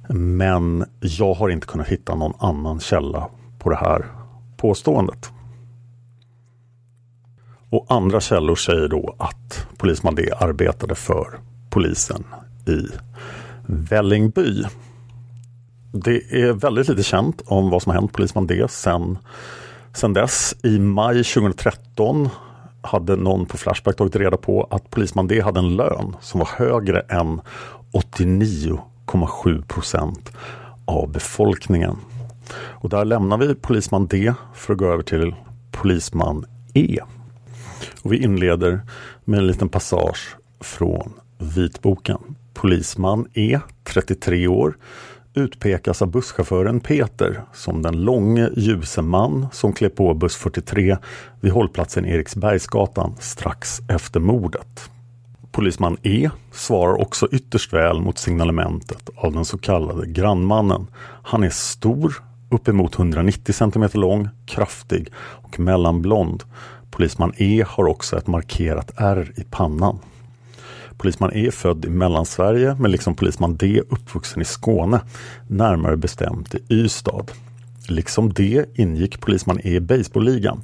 [0.10, 3.28] Men jag har inte kunnat hitta någon annan källa
[3.60, 4.06] på det här
[4.58, 5.32] påståendet.
[7.72, 12.24] Och andra källor säger då att polisman D arbetade för polisen
[12.68, 12.88] i
[13.66, 14.64] Vällingby.
[15.92, 19.18] Det är väldigt lite känt om vad som har hänt polisman D sen,
[19.94, 20.56] sen dess.
[20.64, 22.30] I maj 2013
[22.82, 26.50] hade någon på Flashback tagit reda på att polisman D hade en lön som var
[26.58, 27.42] högre än
[27.92, 30.32] 89,7 procent
[30.86, 31.98] av befolkningen.
[32.54, 35.36] Och där lämnar vi polisman D för att gå över till
[35.72, 37.00] polisman E.
[38.04, 38.82] Och vi inleder
[39.26, 42.36] med en liten passage från vitboken.
[42.54, 44.78] Polisman E, 33 år,
[45.34, 50.98] utpekas av busschauffören Peter som den långe ljuse man som klev på buss 43
[51.42, 54.90] vid hållplatsen Eriksbergsgatan strax efter mordet.
[55.52, 60.88] Polisman E svarar också ytterst väl mot signalementet av den så kallade grannmannen.
[61.24, 62.14] Han är stor,
[62.50, 66.44] uppemot 190 cm lång, kraftig och mellanblond.
[67.02, 70.00] Polisman E har också ett markerat R i pannan.
[70.98, 75.02] Polisman E är född i Mellansverige men liksom polisman D uppvuxen i Skåne,
[75.48, 77.26] närmare bestämt i Ystad.
[77.88, 80.62] Liksom D ingick polisman E i baseballligan.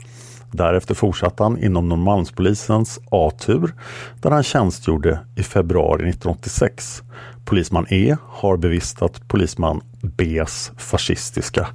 [0.51, 3.73] Därefter fortsatte han inom Norrmalmspolisens A-tur
[4.21, 7.03] där han tjänstgjorde i februari 1986.
[7.45, 11.67] Polisman E har bevistat polisman Bs fascistiska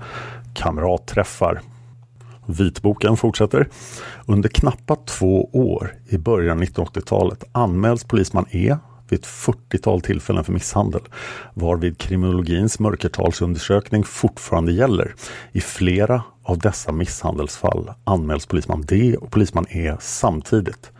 [0.54, 1.60] kamratträffar.
[2.46, 3.68] Vitboken fortsätter.
[4.26, 8.76] Under knappa två år i början av 1980-talet anmäls polisman E
[9.08, 11.00] vid ett 40-tal tillfällen för misshandel,
[11.54, 15.14] varvid kriminologins mörkertalsundersökning fortfarande gäller.
[15.52, 20.90] I flera av dessa misshandelsfall anmäls polisman D och polisman E samtidigt.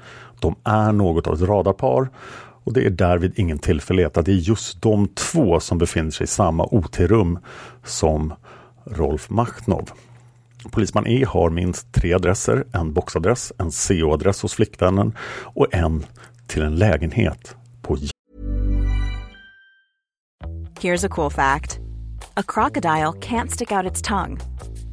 [0.41, 2.11] De är något av ett radarpar
[2.65, 6.25] och det är därvid ingen tillfällighet att det är just de två som befinner sig
[6.25, 7.39] i samma OT-rum
[7.85, 8.35] som
[8.85, 9.91] Rolf Machnov.
[10.71, 15.15] Polisman E har minst tre adresser, en boxadress, en CO-adress hos flickvännen
[15.55, 16.07] och en
[16.47, 17.97] till en lägenhet på
[20.81, 21.81] Here's a cool fact.
[22.37, 24.41] A crocodile can't stick out its tongue.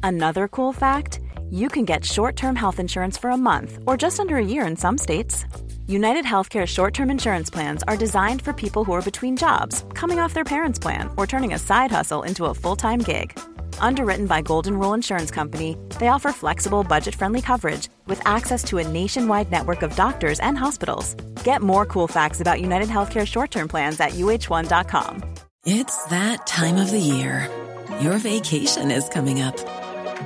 [0.02, 4.36] Another cool fact, you can get short-term health insurance for a month or just under
[4.36, 5.46] a year in some states.
[5.90, 10.20] United Healthcare short term insurance plans are designed for people who are between jobs, coming
[10.20, 13.36] off their parents' plan, or turning a side hustle into a full time gig.
[13.80, 18.78] Underwritten by Golden Rule Insurance Company, they offer flexible, budget friendly coverage with access to
[18.78, 21.14] a nationwide network of doctors and hospitals.
[21.44, 25.24] Get more cool facts about United Healthcare short term plans at uh1.com.
[25.64, 27.50] It's that time of the year.
[28.00, 29.56] Your vacation is coming up.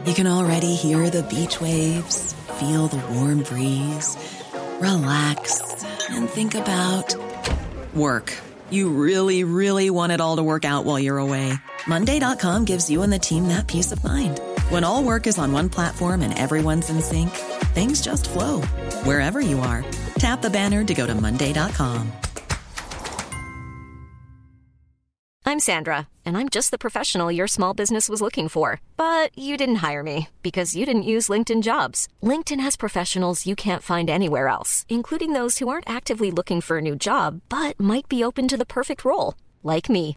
[0.06, 4.16] You can already hear the beach waves, feel the warm breeze
[4.80, 7.16] relax, and think about
[7.94, 8.32] work.
[8.70, 11.54] You really, really want it all to work out while you're away.
[11.86, 14.40] Monday.com gives you and the team that peace of mind.
[14.70, 17.30] When all work is on one platform and everyone's in sync,
[17.74, 18.60] things just flow
[19.02, 19.84] wherever you are.
[20.18, 22.12] Tap the banner to go to Monday.com.
[25.46, 28.80] I'm Sandra, and I'm just the professional your small business was looking for.
[28.96, 32.08] But you didn't hire me because you didn't use LinkedIn jobs.
[32.22, 36.78] LinkedIn has professionals you can't find anywhere else, including those who aren't actively looking for
[36.78, 40.16] a new job but might be open to the perfect role, like me.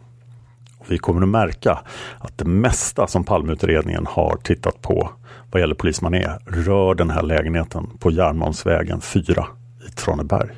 [0.81, 1.79] Och vi kommer att märka
[2.19, 5.09] att det mesta som Palmeutredningen har tittat på
[5.51, 9.47] vad gäller polisman är rör den här lägenheten på Järnmalmsvägen 4
[9.87, 10.49] i Traneberg.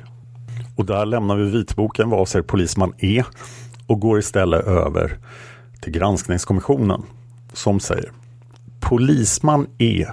[0.76, 3.24] Och där lämnar vi vitboken vad avser polisman E
[3.86, 5.18] och går istället över
[5.80, 7.02] till granskningskommissionen
[7.52, 8.12] som säger
[8.80, 10.06] Polisman E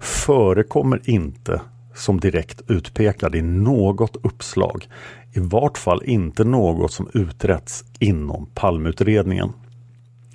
[0.00, 1.60] förekommer inte
[1.94, 4.88] som direkt utpekad i något uppslag.
[5.36, 9.52] I vart fall inte något som utretts inom Palmutredningen.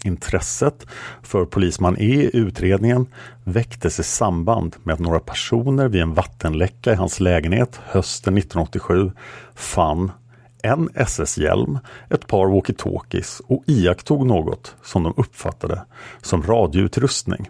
[0.04, 0.86] Intresset
[1.22, 3.06] för polisman E i utredningen
[3.44, 9.12] väcktes i samband med att några personer vid en vattenläcka i hans lägenhet hösten 1987
[9.56, 10.12] fann
[10.64, 15.86] en SS-hjälm, ett par walkie-talkies och iakttog något som de uppfattade
[16.22, 17.50] som radioutrustning.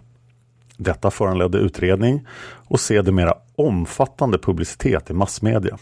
[0.76, 2.26] Detta föranledde utredning
[2.66, 5.78] och sedermera omfattande publicitet i massmedia.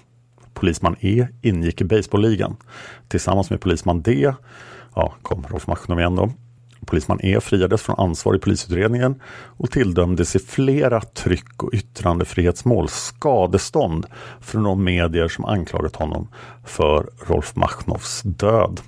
[0.58, 2.56] Polisman E ingick i baseballligan.
[3.08, 4.32] Tillsammans med polisman D,
[4.94, 6.30] ja, kom Rolf Machnov igen då.
[6.86, 14.06] Polisman E friades från ansvar i polisutredningen och tilldömdes i flera tryck och yttrandefrihetsmål skadestånd
[14.40, 16.28] från de medier som anklagat honom
[16.64, 18.80] för Rolf Machnows död.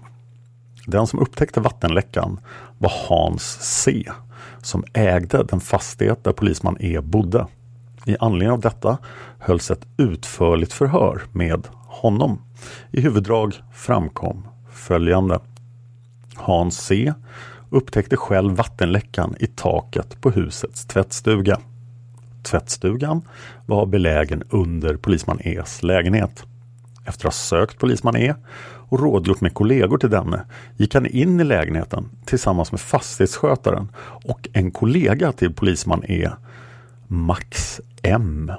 [0.86, 2.40] Den som upptäckte vattenläckan
[2.78, 4.10] var Hans C
[4.62, 7.46] som ägde den fastighet där polisman E bodde.
[8.06, 8.98] I anledning av detta
[9.38, 12.42] hölls ett utförligt förhör med honom.
[12.90, 15.40] I huvuddrag framkom följande.
[16.34, 17.12] Hans C
[17.70, 21.58] upptäckte själv vattenläckan i taket på husets tvättstuga.
[22.42, 23.22] Tvättstugan
[23.66, 26.44] var belägen under polisman E's lägenhet.
[27.04, 30.44] Efter att ha sökt polisman E och rådgjort med kollegor till denne
[30.76, 33.88] gick han in i lägenheten tillsammans med fastighetsskötaren
[34.24, 36.30] och en kollega till polisman E,
[37.12, 38.52] Max M.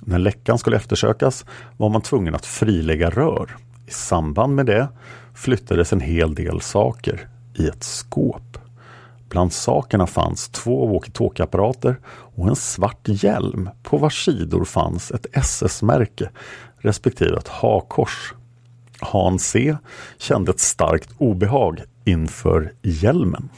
[0.00, 1.44] När läckan skulle eftersökas
[1.76, 3.56] var man tvungen att frilägga rör.
[3.86, 4.88] I samband med det
[5.34, 8.58] flyttades en hel del saker i ett skåp.
[9.28, 16.30] Bland sakerna fanns två walkie-talkie-apparater och en svart hjälm på vars sidor fanns ett SS-märke
[16.78, 18.34] respektive ett hakors.
[19.00, 19.76] Hans C
[20.18, 23.48] kände ett starkt obehag inför hjälmen.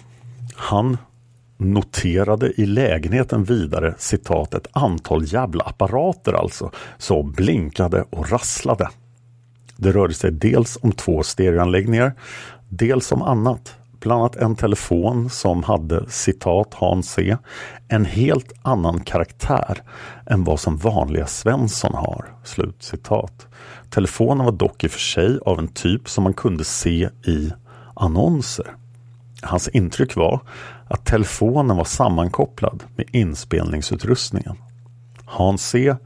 [0.54, 0.98] Han
[1.56, 8.88] noterade i lägenheten vidare citat ett antal jävla apparater alltså som blinkade och rasslade.
[9.76, 12.14] Det rörde sig dels om två stereoanläggningar,
[12.68, 17.36] dels om annat bland annat en telefon som hade citat Hans C.
[17.88, 19.82] En helt annan karaktär
[20.26, 22.34] än vad som vanliga Svensson har.
[22.44, 23.46] Slut citat.
[23.90, 27.52] Telefonen var dock i och för sig av en typ som man kunde se i
[27.94, 28.66] annonser.
[29.42, 30.40] Hans intryck var
[30.88, 34.56] att telefonen var sammankopplad med inspelningsutrustningen.
[35.24, 35.96] Hans C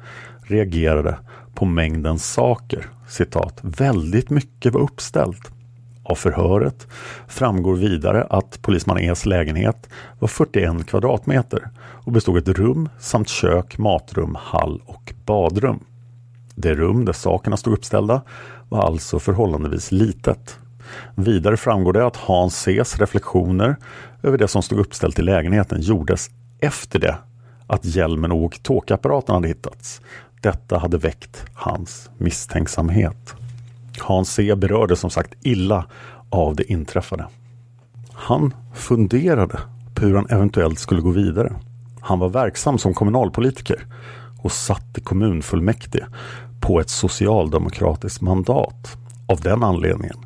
[0.42, 1.18] reagerade
[1.54, 2.86] på mängden saker.
[3.08, 5.50] Citat, väldigt mycket var uppställt.
[6.02, 6.86] Av förhöret
[7.28, 13.78] framgår vidare att polisman E's lägenhet var 41 kvadratmeter och bestod ett rum samt kök,
[13.78, 15.84] matrum, hall och badrum.
[16.54, 18.22] Det rum där sakerna stod uppställda
[18.68, 20.58] var alltså förhållandevis litet.
[21.14, 23.76] Vidare framgår det att Hans Cs reflektioner
[24.22, 27.16] över det som stod uppställt i lägenheten gjordes efter det
[27.66, 30.00] att hjälmen och walkie-talkie-apparaten hade hittats.
[30.40, 33.34] Detta hade väckt hans misstänksamhet.
[33.98, 35.86] Hans C berörde som sagt illa
[36.30, 37.26] av det inträffade.
[38.12, 39.58] Han funderade
[39.94, 41.52] på hur han eventuellt skulle gå vidare.
[42.00, 43.86] Han var verksam som kommunalpolitiker
[44.42, 46.06] och satt i kommunfullmäktige
[46.60, 48.96] på ett socialdemokratiskt mandat.
[49.26, 50.16] Av den anledningen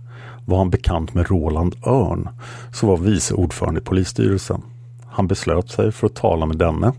[0.45, 2.29] var han bekant med Roland Örn
[2.73, 4.63] som var vice ordförande i polisstyrelsen.
[5.07, 6.93] Han beslöt sig för att tala med denne.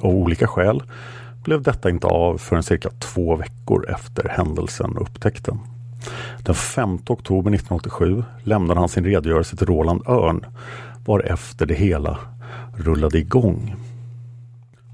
[0.00, 0.82] Av olika skäl
[1.44, 5.58] blev detta inte av förrän cirka två veckor efter händelsen och upptäckten.
[6.42, 10.46] Den 5 oktober 1987 lämnade han sin redogörelse till Roland Örn
[11.04, 12.18] varefter det hela
[12.76, 13.74] rullade igång.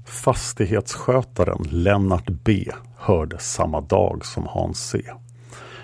[0.05, 5.01] Fastighetsskötaren Lennart B hördes samma dag som Hans C.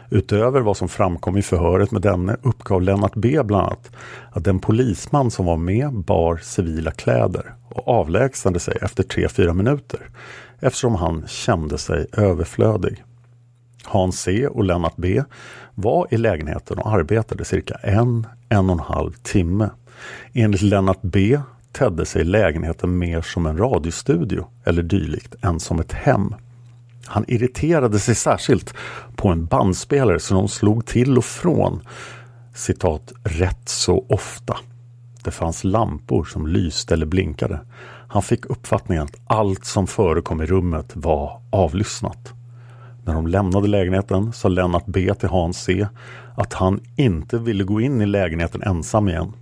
[0.09, 3.91] Utöver vad som framkom i förhöret med denne uppgav Lennart B bland annat
[4.31, 9.99] att den polisman som var med bar civila kläder och avlägsnade sig efter 3-4 minuter
[10.59, 13.03] eftersom han kände sig överflödig.
[13.83, 15.23] Hans C och Lennart B
[15.75, 19.69] var i lägenheten och arbetade cirka en, en och en halv timme.
[20.33, 21.39] Enligt Lennart B
[21.71, 26.35] tedde sig lägenheten mer som en radiostudio eller dylikt än som ett hem.
[27.05, 28.73] Han irriterade sig särskilt
[29.15, 31.81] på en bandspelare som de slog till och från
[32.53, 34.57] citat rätt så ofta.
[35.23, 37.59] Det fanns lampor som lyste eller blinkade.
[38.07, 42.33] Han fick uppfattningen att allt som förekom i rummet var avlyssnat.
[43.05, 45.87] När de lämnade lägenheten sa Lennart B till Hans C
[46.35, 49.33] att han inte ville gå in i lägenheten ensam igen.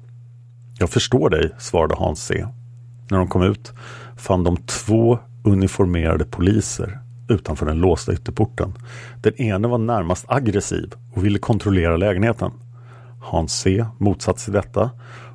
[0.80, 2.47] Jag förstår dig, svarade Hans C.
[3.09, 3.74] När de kom ut
[4.18, 7.03] fann de två uniformerade poliser
[7.34, 8.73] utanför den låsta ytterporten.
[9.21, 12.51] Den ene var närmast aggressiv och ville kontrollera lägenheten.
[13.19, 14.89] Hans C motsatte sig detta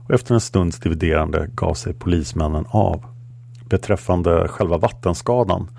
[0.06, 3.04] och efter en stunds dividerande gav sig polismännen av.
[3.64, 5.70] Beträffande själva vattenskadan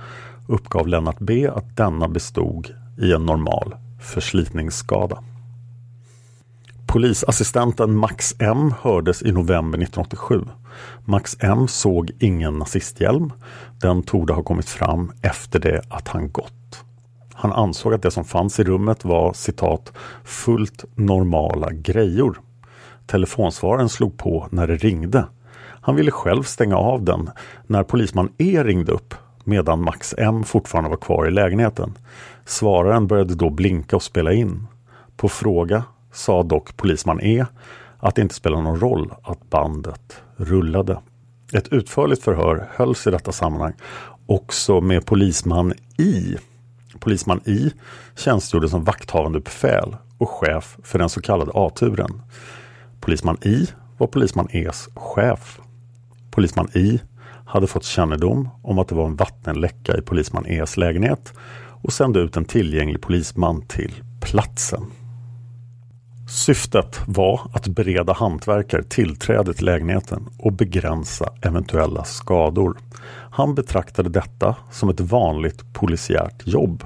[0.48, 2.68] uppgav Lennart B att denna bestod
[2.98, 5.24] i en normal förslitningsskada.
[6.90, 10.42] Polisassistenten Max M hördes i november 1987.
[11.06, 13.34] Max M såg ingen nazisthjälm.
[13.82, 16.84] Den torde ha kommit fram efter det att han gått.
[17.34, 22.40] Han ansåg att det som fanns i rummet var citat fullt normala grejor.
[23.08, 25.26] Telefonsvararen slog på när det ringde.
[25.82, 27.30] Han ville själv stänga av den
[27.68, 29.14] när polisman E ringde upp
[29.44, 31.98] medan Max M fortfarande var kvar i lägenheten.
[32.46, 34.68] Svararen började då blinka och spela in.
[35.18, 37.46] På fråga sa dock polisman E
[38.00, 41.00] att det inte spelar någon roll att bandet rullade.
[41.54, 43.74] Ett utförligt förhör hölls i detta sammanhang
[44.26, 46.38] också med polisman I.
[47.00, 47.72] Polisman I
[48.18, 52.22] tjänstgjorde som vakthavande befäl och chef för den så kallade A-turen.
[53.00, 55.60] Polisman I var polisman E's chef.
[56.32, 57.02] Polisman I
[57.46, 61.34] hade fått kännedom om att det var en vattenläcka i polisman E's lägenhet
[61.82, 64.86] och sände ut en tillgänglig polisman till platsen.
[66.30, 72.78] Syftet var att bereda hantverkare tillträde till lägenheten och begränsa eventuella skador.
[73.32, 76.84] Han betraktade detta som ett vanligt polisiärt jobb.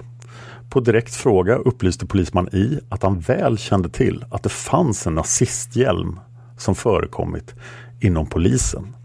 [0.69, 5.15] På direkt fråga upplyste polisman I att han väl kände till att det fanns en
[5.15, 6.19] nazisthjälm
[6.57, 7.55] som förekommit
[7.99, 8.95] inom polisen.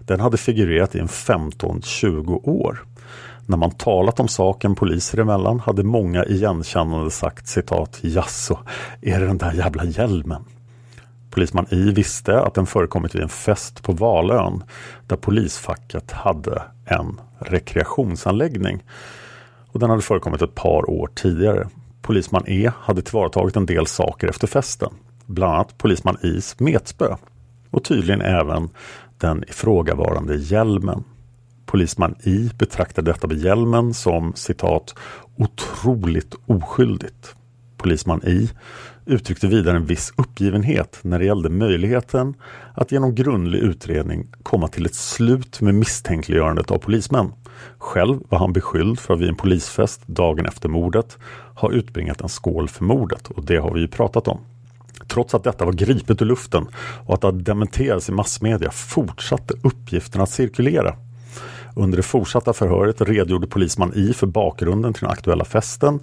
[0.00, 2.84] Den hade figurerat i en 15-20 år.
[3.46, 8.58] När man talat om saken poliser emellan hade många igenkännande sagt citat Jaså,
[9.00, 10.44] är det den där jävla hjälmen?
[11.30, 14.64] Polisman I visste att den förekommit vid en fest på Valön
[15.06, 18.82] där polisfacket hade en rekreationsanläggning.
[19.72, 21.68] Och den hade förekommit ett par år tidigare.
[22.02, 24.92] Polisman E hade tillvaratagit en del saker efter festen.
[25.26, 27.16] Bland annat polisman Is metspö
[27.70, 28.68] och tydligen även
[29.18, 31.04] den ifrågavarande hjälmen.
[31.66, 34.94] Polisman I betraktade detta med hjälmen som citat
[35.36, 37.34] otroligt oskyldigt.
[37.76, 38.50] Polisman I
[39.06, 42.34] uttryckte vidare en viss uppgivenhet när det gällde möjligheten
[42.74, 47.32] att genom grundlig utredning komma till ett slut med misstänkliggörandet av polismän.
[47.78, 51.18] Själv var han beskylld för att vid en polisfest dagen efter mordet
[51.54, 54.38] ha utbringat en skål för mordet och det har vi ju pratat om.
[55.08, 56.66] Trots att detta var gripet ur luften
[57.06, 60.96] och att det dementerades i massmedia fortsatte uppgifterna att cirkulera.
[61.74, 66.00] Under det fortsatta förhöret redogjorde polisman I för bakgrunden till den aktuella festen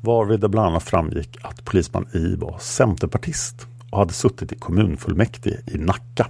[0.00, 5.56] varvid det bland annat framgick att polisman I var centerpartist och hade suttit i kommunfullmäktige
[5.66, 6.26] i Nacka.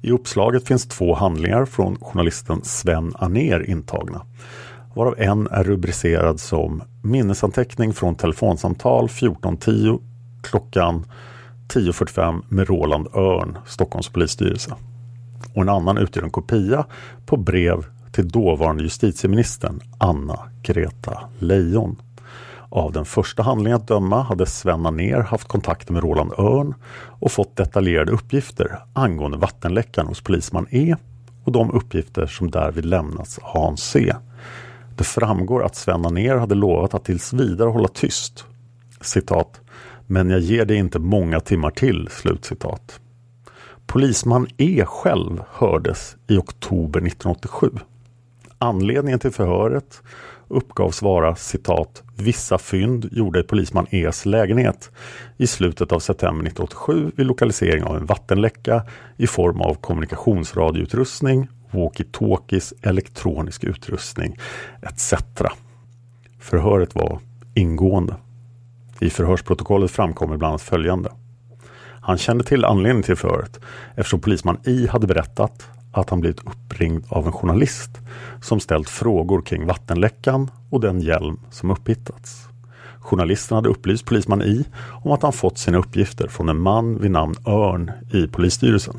[0.00, 4.22] I uppslaget finns två handlingar från journalisten Sven Aner intagna
[4.94, 9.98] varav en är rubricerad som minnesanteckning från telefonsamtal 1410
[10.42, 11.06] klockan
[11.68, 14.74] 10.45 med Roland Örn, Stockholms polisstyrelse.
[15.54, 16.84] Och en annan utgör en kopia
[17.26, 21.96] på brev till dåvarande justitieministern Anna-Greta Leijon.
[22.68, 27.32] Av den första handlingen att döma hade Sven ner haft kontakt med Roland Örn och
[27.32, 30.96] fått detaljerade uppgifter angående vattenläckan hos polisman E
[31.44, 34.14] och de uppgifter som därvid lämnats Hans C.
[34.96, 38.44] Det framgår att Sven ner hade lovat att tills vidare hålla tyst.
[39.00, 39.60] Citat.
[40.06, 42.08] Men jag ger dig inte många timmar till.
[42.10, 43.00] Slutcitat.
[43.92, 47.70] Polisman E själv hördes i oktober 1987.
[48.58, 50.02] Anledningen till förhöret
[50.48, 54.90] uppgavs vara citat vissa fynd gjorda i polisman E's lägenhet
[55.36, 58.82] i slutet av september 1987 vid lokalisering av en vattenläcka
[59.16, 64.38] i form av kommunikationsradioutrustning, walkie-talkies, elektronisk utrustning
[64.82, 65.14] etc.
[66.38, 67.18] Förhöret var
[67.54, 68.16] ingående.
[69.00, 71.10] I förhörsprotokollet framkommer bland annat följande.
[72.04, 73.60] Han kände till anledningen till förhöret
[73.94, 77.90] eftersom polisman I hade berättat att han blivit uppringd av en journalist
[78.40, 82.48] som ställt frågor kring vattenläckan och den hjälm som upphittats.
[82.98, 84.64] Journalisten hade upplyst polisman I
[85.04, 88.96] om att han fått sina uppgifter från en man vid namn Örn i polisstyrelsen.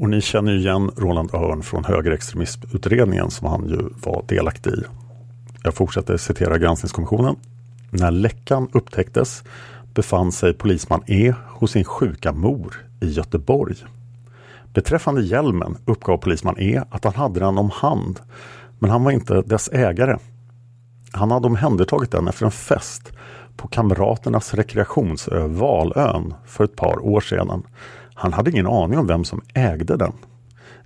[0.00, 4.82] Och ni känner ju igen Roland Örn från högerextremismutredningen som han ju var delaktig i.
[5.62, 7.36] Jag fortsätter citera granskningskommissionen.
[7.90, 9.42] När läckan upptäcktes
[9.94, 13.76] befann sig polisman E hos sin sjuka mor i Göteborg.
[14.74, 18.20] Beträffande hjälmen uppgav polisman E att han hade den om hand,
[18.78, 20.16] men han var inte dess ägare.
[21.12, 23.12] Han hade omhändertagit den efter en fest
[23.56, 27.62] på Kamraternas rekreationsö Valön för ett par år sedan.
[28.14, 30.12] Han hade ingen aning om vem som ägde den.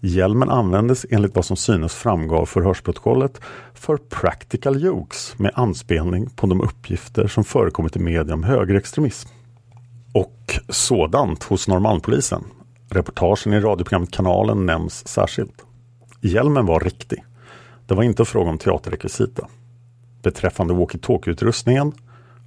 [0.06, 3.40] Hjälmen användes enligt vad som synes framgå av förhörsprotokollet
[3.74, 9.28] för practical jokes med anspelning på de uppgifter som förekommit i media om högerextremism.
[10.12, 12.44] Och sådant hos Norrmalmspolisen.
[12.90, 15.64] Reportagen i radioprogrammet Kanalen nämns särskilt.
[16.20, 17.24] Hjälmen var riktig.
[17.86, 19.48] Det var inte fråga om teaterrekvisita.
[20.22, 21.92] Beträffande walkie-talkie-utrustningen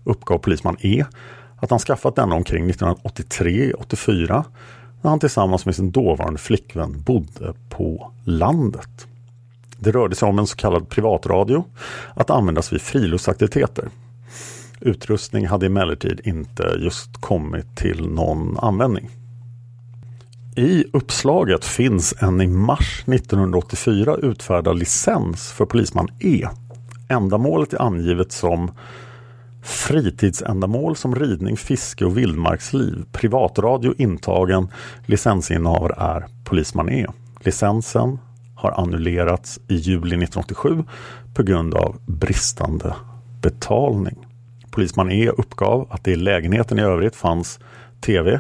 [0.03, 1.05] uppgav polisman E
[1.62, 4.43] att han skaffat denna omkring 1983-84
[5.08, 9.08] när han tillsammans med sin dåvarande flickvän bodde på landet.
[9.80, 11.64] Det rörde sig om en så kallad privatradio
[12.14, 13.89] att användas vid friluftsaktiviteter.
[14.80, 19.10] Utrustning hade emellertid inte just kommit till någon användning.
[20.55, 26.47] I uppslaget finns en i mars 1984 utfärdad licens för polisman E.
[27.10, 28.72] Ändamålet är angivet som
[29.68, 33.05] Fritidsändamål som ridning, fiske och vildmarksliv.
[33.11, 34.68] Privatradio intagen.
[35.05, 37.07] Licensinnehavare är Polisman E.
[37.39, 38.20] Licensen
[38.55, 40.84] har annullerats i juli 1987
[41.34, 42.95] på grund av bristande
[43.41, 44.28] betalning.
[44.72, 47.59] Polisman E uppgav att det i lägenheten i övrigt fanns
[48.01, 48.39] TV,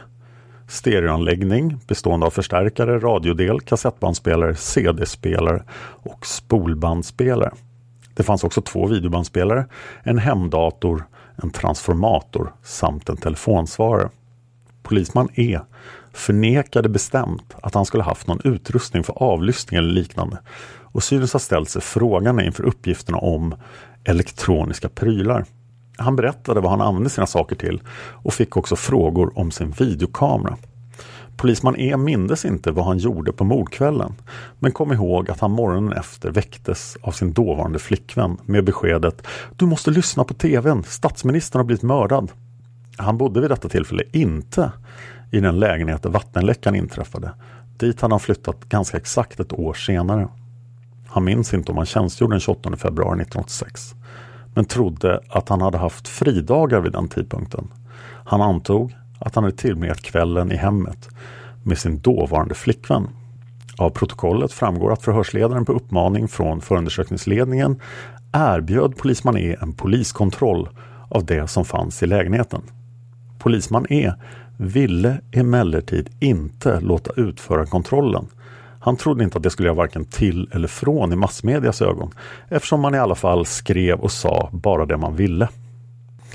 [0.67, 5.63] stereoanläggning bestående av förstärkare, radiodel, kassettbandspelare, CD-spelare
[6.03, 7.51] och spolbandspelare.
[8.13, 9.65] Det fanns också två videobandspelare,
[10.03, 11.03] en hemdator,
[11.43, 14.09] en transformator samt en telefonsvarare.
[14.83, 15.59] Polisman E
[16.13, 20.37] förnekade bestämt att han skulle haft någon utrustning för avlyssning eller liknande
[20.81, 23.55] och synes ha ställt sig frågan inför uppgifterna om
[24.03, 25.45] elektroniska prylar.
[25.97, 27.81] Han berättade vad han använde sina saker till
[28.23, 30.57] och fick också frågor om sin videokamera.
[31.37, 34.13] Polisman E mindes inte vad han gjorde på mordkvällen
[34.59, 39.65] men kom ihåg att han morgonen efter väcktes av sin dåvarande flickvän med beskedet Du
[39.65, 42.31] måste lyssna på tvn, statsministern har blivit mördad.
[42.97, 44.71] Han bodde vid detta tillfälle inte
[45.31, 47.31] i den lägenhet där vattenläckan inträffade.
[47.77, 50.27] Dit hade han flyttat ganska exakt ett år senare.
[51.07, 53.95] Han minns inte om han tjänstgjorde den 28 februari 1986
[54.53, 57.67] men trodde att han hade haft fridagar vid den tidpunkten.
[58.25, 61.09] Han antog att han hade tillbringat kvällen i hemmet
[61.63, 63.07] med sin dåvarande flickvän.
[63.77, 67.81] Av protokollet framgår att förhörsledaren på uppmaning från förundersökningsledningen
[68.33, 70.69] erbjöd polisman E en poliskontroll
[71.09, 72.61] av det som fanns i lägenheten.
[73.39, 74.13] Polisman E
[74.57, 78.27] ville emellertid inte låta utföra kontrollen.
[78.79, 82.11] Han trodde inte att det skulle göra varken till eller från i massmedias ögon
[82.49, 85.49] eftersom man i alla fall skrev och sa bara det man ville.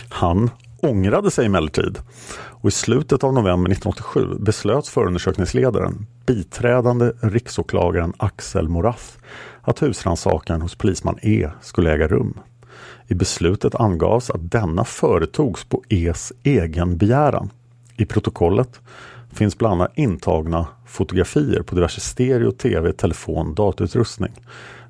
[0.08, 0.50] Han
[0.82, 1.98] ångrade sig emellertid
[2.62, 9.04] och i slutet av november 1987 beslöt förundersökningsledaren, biträdande riksåklagaren Axel Morath,
[9.62, 12.34] att husrannsakan hos polisman E skulle äga rum.
[13.08, 17.50] I beslutet angavs att denna företogs på E's egen begäran.
[17.96, 18.80] I protokollet
[19.32, 24.32] finns bland annat intagna fotografier på diverse stereo, tv, telefon, datautrustning.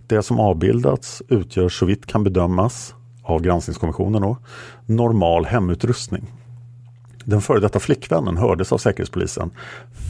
[0.07, 4.37] Det som avbildats utgör så vitt kan bedömas av granskningskommissionen då,
[4.87, 6.31] normal hemutrustning.
[7.25, 9.51] Den före detta flickvännen hördes av Säkerhetspolisen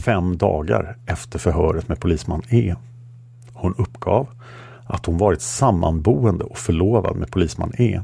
[0.05, 2.75] fem dagar efter förhöret med polisman E.
[3.53, 4.27] Hon uppgav
[4.85, 8.01] att hon varit sammanboende och förlovad med polisman E.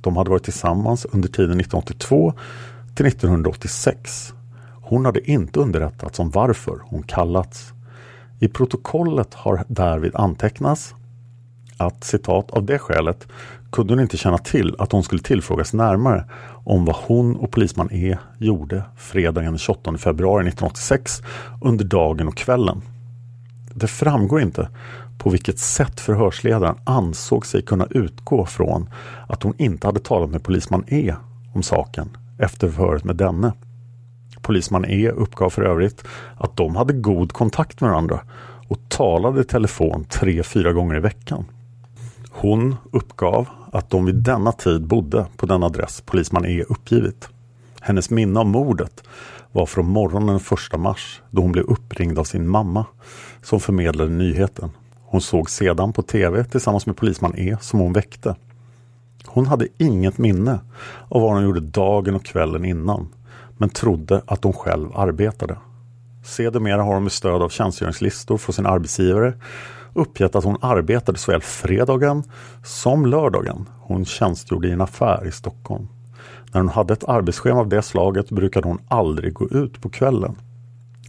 [0.00, 2.34] De hade varit tillsammans under tiden 1982
[2.94, 4.34] till 1986.
[4.82, 7.72] Hon hade inte underrättats om varför hon kallats.
[8.38, 10.94] I protokollet har därvid antecknats
[11.76, 13.26] att citat av det skälet
[13.72, 16.24] kunde hon inte känna till att hon skulle tillfrågas närmare
[16.64, 21.22] om vad hon och polisman E gjorde fredagen den 28 februari 1986
[21.62, 22.82] under dagen och kvällen.
[23.74, 24.68] Det framgår inte
[25.18, 28.88] på vilket sätt förhörsledaren ansåg sig kunna utgå från
[29.28, 31.14] att hon inte hade talat med polisman E
[31.54, 33.52] om saken efter förhöret med denne.
[34.40, 36.04] Polisman E uppgav för övrigt
[36.36, 38.20] att de hade god kontakt med varandra
[38.68, 41.44] och talade i telefon tre, fyra gånger i veckan.
[42.34, 47.28] Hon uppgav att de vid denna tid bodde på den adress polisman E uppgivit.
[47.80, 49.02] Hennes minne av mordet
[49.52, 52.86] var från morgonen den 1 mars då hon blev uppringd av sin mamma
[53.42, 54.70] som förmedlade nyheten.
[55.04, 58.36] Hon såg sedan på tv tillsammans med polisman E som hon väckte.
[59.26, 60.60] Hon hade inget minne
[61.08, 63.08] av vad hon gjorde dagen och kvällen innan
[63.58, 65.56] men trodde att hon själv arbetade.
[66.24, 69.34] Sedermera har hon med stöd av tjänstgöringslistor från sin arbetsgivare
[69.94, 72.22] uppgett att hon arbetade såväl fredagen
[72.64, 73.68] som lördagen.
[73.80, 75.88] Hon tjänstgjorde i en affär i Stockholm.
[76.52, 80.36] När hon hade ett arbetsschema av det slaget brukade hon aldrig gå ut på kvällen.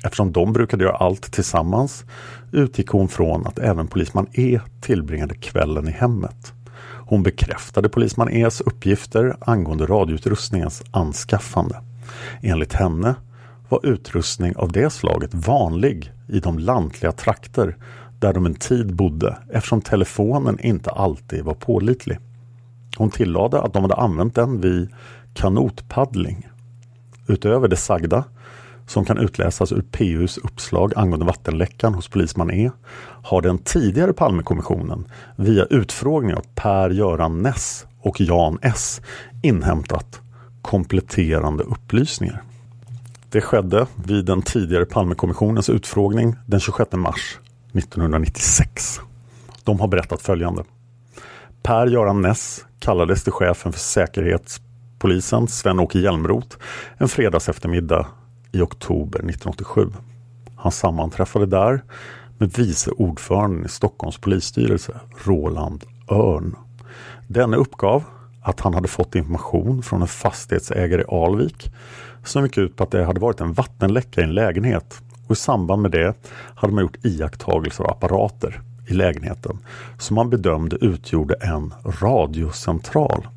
[0.04, 2.06] Eftersom de brukade göra allt tillsammans
[2.52, 6.54] utgick hon från att även polisman E tillbringade kvällen i hemmet.
[7.06, 11.82] Hon bekräftade polisman E's uppgifter angående radioutrustningens anskaffande.
[12.42, 13.16] Enligt henne
[13.70, 17.78] var utrustning av det slaget vanlig i de lantliga trakter
[18.24, 22.18] där de en tid bodde eftersom telefonen inte alltid var pålitlig.
[22.98, 24.90] Hon tillade att de hade använt den vid
[25.34, 26.48] kanotpaddling.
[27.28, 28.24] Utöver det sagda,
[28.88, 32.72] som kan utläsas ur PUs uppslag angående vattenläckan hos polisman E,
[33.24, 35.06] har den tidigare Palmekommissionen
[35.36, 39.02] via utfrågning av Per-Göran Ness och Jan S
[39.42, 40.22] inhämtat
[40.62, 42.44] kompletterande upplysningar.
[43.30, 47.40] Det skedde vid den tidigare Palmekommissionens utfrågning den 26 mars
[47.74, 49.02] 1996.
[49.64, 50.64] De har berättat följande.
[51.64, 56.58] Per-Göran Ness kallades till chefen för Säkerhetspolisen, Sven-Åke Hjälmroth,
[56.98, 58.08] en fredags eftermiddag
[58.52, 59.88] i oktober 1987.
[60.56, 61.84] Han sammanträffade där
[62.38, 66.56] med vice ordföranden i Stockholms polisstyrelse, Roland Örn.
[67.28, 68.04] Denne uppgav
[68.42, 71.72] att han hade fått information från en fastighetsägare i Alvik
[72.24, 75.02] som gick ut på att det hade varit en vattenläcka i en lägenhet
[75.34, 76.14] och i samband med det
[76.56, 79.60] hade man gjort iakttagelser av apparater i lägenheten
[79.98, 83.28] som man bedömde utgjorde en radiocentral.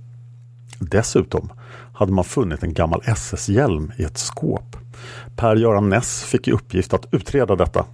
[0.78, 1.52] Dessutom
[1.92, 4.76] hade man funnit en gammal SS-hjälm i ett skåp.
[5.36, 7.84] Per-Göran Ness fick i uppgift att utreda detta.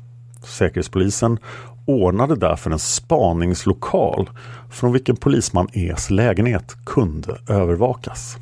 [0.44, 1.38] Säkerhetspolisen
[1.86, 4.30] ordnade därför en spaningslokal
[4.70, 8.36] från vilken polisman E's lägenhet kunde övervakas.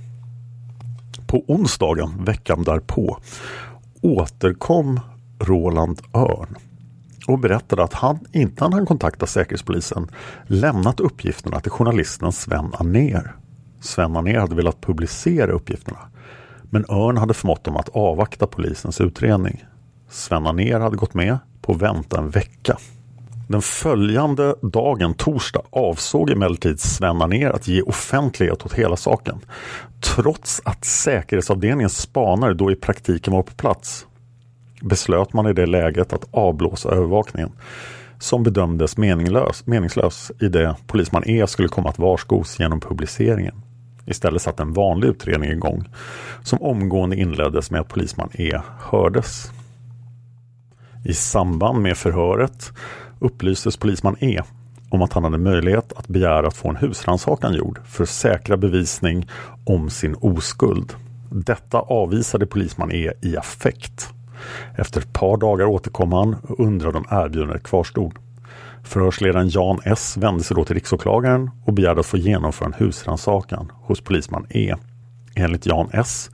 [1.27, 3.19] På onsdagen veckan därpå
[4.01, 5.01] återkom
[5.41, 6.57] Roland Örn
[7.27, 10.09] och berättade att han innan han kontaktade Säkerhetspolisen
[10.47, 13.37] lämnat uppgifterna till journalisten Sven Aner.
[13.81, 15.99] Sven Aner hade velat publicera uppgifterna
[16.63, 19.65] men Örn hade förmått dem att avvakta polisens utredning.
[20.11, 22.77] Sven Aner hade gått med på att vänta en vecka.
[23.49, 29.41] Den följande dagen, torsdag, avsåg emellertid Sven Anér att ge offentlighet åt hela saken.
[30.01, 34.07] Trots att säkerhetsavdelningens spanare då i praktiken var på plats
[34.81, 37.51] beslöt man i det läget att avblåsa övervakningen
[38.19, 43.55] som bedömdes meningslös, meningslös i det polisman E skulle komma att varskos genom publiceringen.
[44.07, 45.85] Istället satt en vanlig utredning igång
[46.43, 49.51] som omgående inleddes med att polisman E hördes.
[51.05, 52.73] I samband med förhöret
[53.19, 54.43] upplystes polisman E
[54.91, 58.57] om att han hade möjlighet att begära att få en husrannsakan gjord för att säkra
[58.57, 59.29] bevisning
[59.65, 60.95] om sin oskuld.
[61.31, 64.09] Detta avvisade polisman E i affekt.
[64.77, 68.13] Efter ett par dagar återkom han och undrade om erbjudandet kvarstod.
[68.83, 73.73] Förhörsledaren Jan S vände sig då till riksåklagaren och begärde att få genomföra en husrannsakan
[73.75, 74.75] hos polisman E.
[75.35, 76.31] Enligt Jan S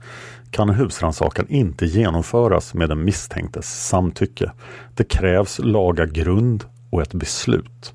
[0.51, 4.51] kan en husrannsakan inte genomföras med den misstänktes samtycke.
[4.95, 7.93] Det krävs laga grund och ett beslut.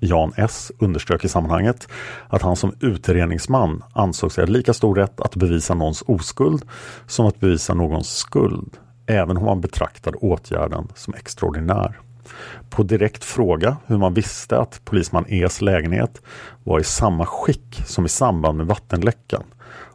[0.00, 1.88] Jan S underströk i sammanhanget
[2.28, 6.62] att han som utredningsman ansåg sig ha lika stor rätt att bevisa någons oskuld
[7.06, 8.76] som att bevisa någons skuld,
[9.08, 12.00] även om man betraktade åtgärden som extraordinär.
[12.70, 16.22] På direkt fråga hur man visste att polisman E's lägenhet
[16.64, 19.42] var i samma skick som i samband med vattenläckan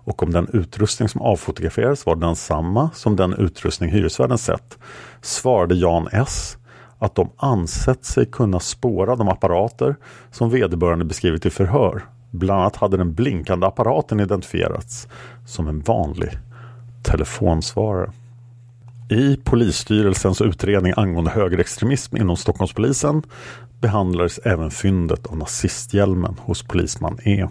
[0.05, 4.77] och om den utrustning som avfotograferades var densamma som den utrustning hyresvärden sett
[5.21, 6.57] svarade Jan S
[6.99, 9.95] att de ansett sig kunna spåra de apparater
[10.31, 12.05] som vederbörande beskrivit i förhör.
[12.31, 15.07] Bland annat hade den blinkande apparaten identifierats
[15.45, 16.29] som en vanlig
[17.03, 18.11] telefonsvarare.
[19.09, 23.23] I polisstyrelsens utredning angående högerextremism inom Stockholmspolisen
[23.81, 27.47] behandlades även fyndet av nazisthjälmen hos polisman E.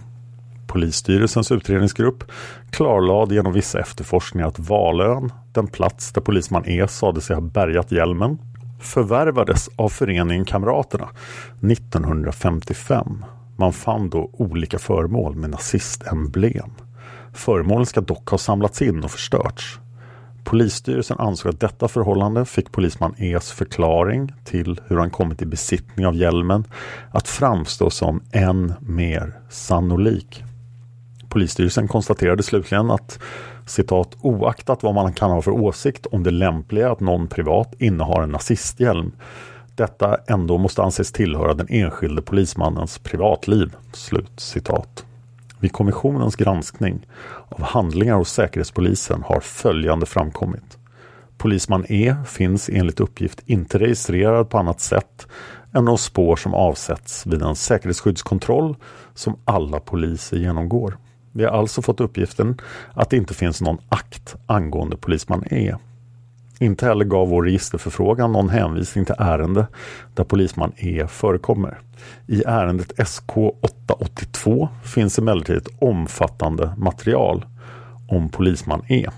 [0.67, 2.23] Polisstyrelsens utredningsgrupp
[2.71, 7.91] klarlade genom vissa efterforskningar att Valön, den plats där polisman E sade sig ha bärgat
[7.91, 8.37] hjälmen,
[8.79, 11.09] förvärvades av föreningen Kamraterna
[11.71, 13.25] 1955.
[13.55, 16.69] Man fann då olika föremål med nazistemblem.
[17.33, 19.79] Föremålen ska dock ha samlats in och förstörts.
[20.43, 26.05] Polisstyrelsen ansåg att detta förhållande fick polisman E's förklaring till hur han kommit i besittning
[26.05, 26.63] av hjälmen
[27.11, 30.43] att framstå som än mer sannolik.
[31.29, 33.19] Polisstyrelsen konstaterade slutligen att
[33.65, 38.23] citat oaktat vad man kan ha för åsikt om det lämpliga att någon privat innehar
[38.23, 39.11] en nazisthjälm
[39.75, 43.75] detta ändå måste anses tillhöra den enskilde polismannens privatliv.
[43.93, 45.05] Slut citat.
[45.63, 47.07] Vid kommissionens granskning
[47.49, 50.77] av handlingar hos Säkerhetspolisen har följande framkommit.
[51.37, 55.27] Polisman E finns enligt uppgift inte registrerad på annat sätt
[55.73, 58.75] än de spår som avsätts vid en säkerhetsskyddskontroll
[59.13, 60.97] som alla poliser genomgår.
[61.31, 62.57] Vi har alltså fått uppgiften
[62.93, 65.75] att det inte finns någon akt angående polisman E.
[66.59, 69.67] Inte heller gav vår registerförfrågan någon hänvisning till ärende
[70.13, 71.79] där polisman E förekommer.
[72.27, 77.45] I ärendet SK 882 finns emellertid ett omfattande material
[78.07, 79.09] om polisman E.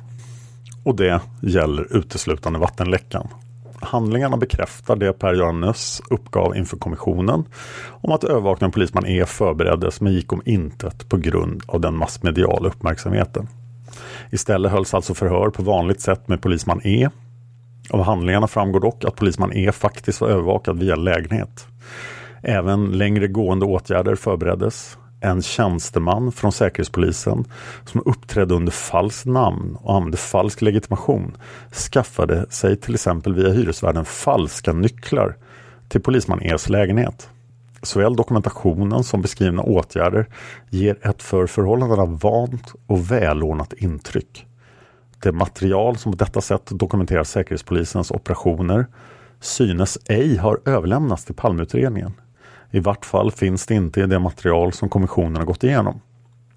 [0.84, 3.28] Och det gäller uteslutande vattenläckan.
[3.80, 7.44] Handlingarna bekräftar det Per-Göran Nöss uppgav inför kommissionen
[7.88, 11.98] om att övervakningen av polisman E förbereddes men gick om intet på grund av den
[11.98, 13.48] massmediala uppmärksamheten.
[14.32, 17.10] Istället hölls alltså förhör på vanligt sätt med polisman E.
[17.90, 21.68] Av handlingarna framgår dock att polisman E faktiskt var övervakad via lägenhet.
[22.44, 24.98] Även längre gående åtgärder förbereddes.
[25.22, 27.46] En tjänsteman från Säkerhetspolisen
[27.86, 31.38] som uppträdde under falskt namn och använde falsk legitimation
[31.92, 35.36] skaffade sig till exempel via hyresvärden falska nycklar
[35.88, 37.30] till polisman E's lägenhet.
[37.82, 40.26] Såväl dokumentationen som beskrivna åtgärder
[40.70, 44.46] ger ett för förhållandena vant och välordnat intryck.
[45.20, 48.88] Det material som på detta sätt dokumenterar Säkerhetspolisens operationer
[49.40, 52.14] synes ej har överlämnats till Palmeutredningen.
[52.72, 56.02] I vart fall finns det inte i det material som kommissionen har gått igenom.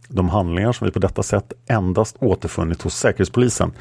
[0.09, 3.73] De handlingar som vi på detta sätt endast återfunnit hos Säkerhetspolisen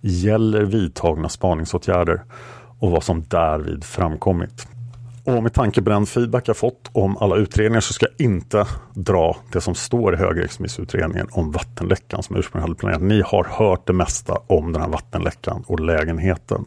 [0.00, 2.22] gäller vidtagna spaningsåtgärder
[2.78, 4.68] och vad som därvid framkommit.
[5.26, 8.66] Och med tanke på den feedback jag fått om alla utredningar så ska jag inte
[8.94, 13.02] dra det som står i högerextremismutredningen om vattenläckan som ursprungligen hade planerat.
[13.02, 16.64] Ni har hört det mesta om den här vattenläckan och lägenheten.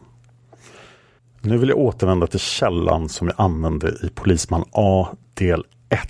[1.40, 6.00] Nu vill jag återvända till källan som jag använde i Polisman A del 1.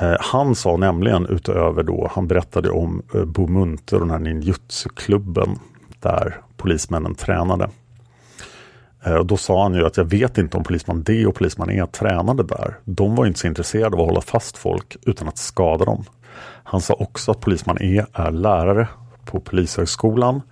[0.00, 4.18] Eh, han sa nämligen utöver då, han berättade om eh, Bo Munter och den här
[4.18, 5.58] ninjutsu-klubben
[6.00, 7.70] där polismännen tränade.
[9.04, 11.70] Eh, och då sa han ju att jag vet inte om polisman D och polisman
[11.70, 12.78] E tränade där.
[12.84, 16.04] De var inte så intresserade av att hålla fast folk utan att skada dem.
[16.64, 18.88] Han sa också att polisman E är lärare
[19.24, 20.42] på Polishögskolan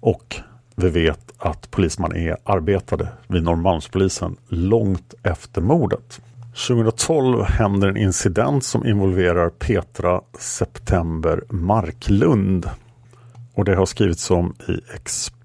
[0.00, 0.36] och
[0.76, 6.20] vi vet att polisman E arbetade vid Norrmalmspolisen långt efter mordet.
[6.68, 12.70] 2012 händer en incident som involverar Petra September Marklund.
[13.54, 15.41] Och det har skrivits om i Expressen.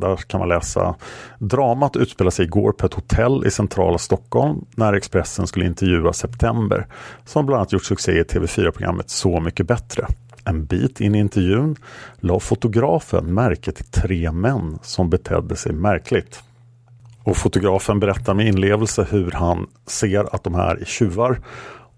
[0.00, 0.94] Där kan man läsa
[1.38, 6.86] Dramat utspelar sig igår på ett hotell i centrala Stockholm när Expressen skulle intervjua September
[7.24, 10.06] som bland annat gjort succé i TV4-programmet Så mycket bättre.
[10.44, 11.76] En bit in i intervjun
[12.20, 16.42] la fotografen märke till tre män som betedde sig märkligt.
[17.22, 21.40] Och fotografen berättar med inlevelse hur han ser att de här är tjuvar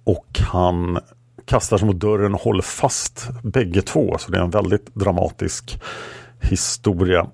[0.04, 0.98] och han
[1.44, 4.16] kastar sig mot dörren och håller fast bägge två.
[4.18, 5.80] Så det är en väldigt dramatisk
[6.40, 7.26] historia.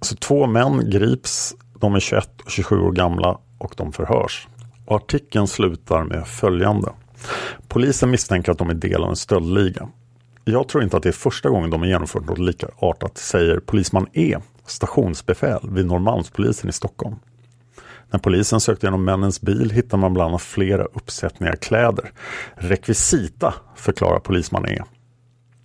[0.00, 4.48] Så två män grips, de är 21 och 27 år gamla och de förhörs.
[4.86, 6.92] Och artikeln slutar med följande.
[7.68, 9.88] Polisen misstänker att de är del av en stöldliga.
[10.44, 14.06] Jag tror inte att det är första gången de har genomfört något likartat, säger polisman
[14.12, 17.16] E, stationsbefäl vid Norrmalmspolisen i Stockholm.
[18.10, 22.12] När polisen sökte igenom männens bil hittade man bland annat flera uppsättningar kläder.
[22.54, 24.82] Rekvisita, förklarar polisman E.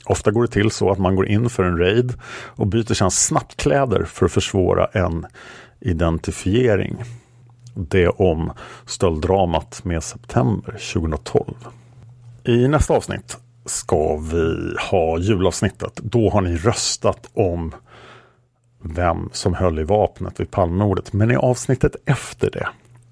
[0.07, 2.13] Ofta går det till så att man går in för en raid
[2.45, 5.25] och byter sedan snabbt kläder för att försvåra en
[5.79, 7.03] identifiering.
[7.75, 8.51] Det om
[8.85, 11.53] stölddramat med september 2012.
[12.43, 15.95] I nästa avsnitt ska vi ha julavsnittet.
[15.95, 17.75] Då har ni röstat om
[18.81, 21.13] vem som höll i vapnet vid Palmemordet.
[21.13, 22.67] Men i avsnittet efter det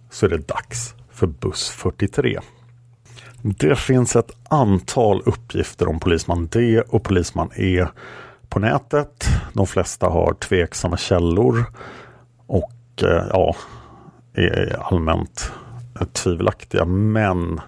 [0.09, 2.39] så är det dags för buss 43.
[3.47, 7.85] Det finns ett antal uppgifter om polisman D och polisman E
[8.49, 9.27] på nätet.
[9.53, 11.65] De flesta har tveksamma källor
[12.47, 13.55] och eh, ja,
[14.33, 15.51] är allmänt
[16.13, 16.85] tvivelaktiga.
[16.85, 17.61] Men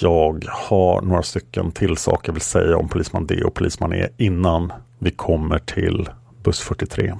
[0.00, 4.08] jag har några stycken till saker jag vill säga om polisman D och polisman E
[4.16, 6.08] innan vi kommer till
[6.42, 7.14] buss 43.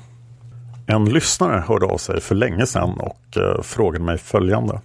[0.86, 4.80] En lyssnare hörde av sig för länge sedan och eh, frågade mig följande.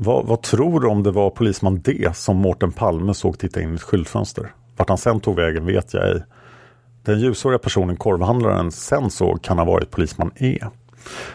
[0.00, 3.72] Vad, vad, tror du om det var polisman D som Mårten Palme såg titta in
[3.72, 4.52] i ett skyltfönster?
[4.76, 6.22] Vart han sen tog vägen vet jag ej.
[7.02, 10.58] Den ljushåriga personen korvhandlaren sen såg kan ha varit polisman E.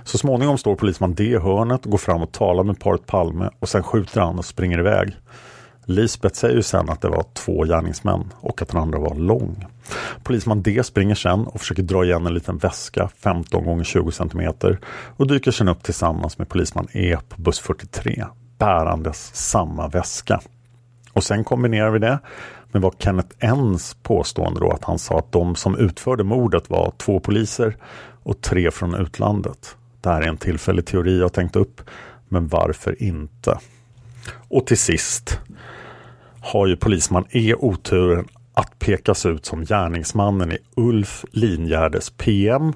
[0.04, 3.50] Så småningom står polisman D i hörnet och går fram och talar med paret Palme
[3.60, 5.16] och sen skjuter han och springer iväg.
[5.86, 9.66] Lisbeth säger ju sen att det var två gärningsmän och att den andra var lång.
[10.24, 14.54] Polisman D springer sen och försöker dra igen en liten väska 15 gånger 20 cm
[15.18, 18.24] och dyker sen upp tillsammans med polisman E på buss 43
[18.64, 20.42] bärandes samma väska.
[21.14, 22.20] Och sen kombinerar vi det
[22.72, 26.94] med vad Kenneth Ens påstående då att han sa att de som utförde mordet var
[26.98, 27.78] två poliser
[28.24, 29.76] och tre från utlandet.
[30.02, 31.82] Det här är en tillfällig teori jag tänkt upp,
[32.30, 33.60] men varför inte?
[34.50, 35.40] Och till sist
[36.42, 42.74] har ju polisman E oturen att pekas ut som gärningsmannen i Ulf Linjärdes PM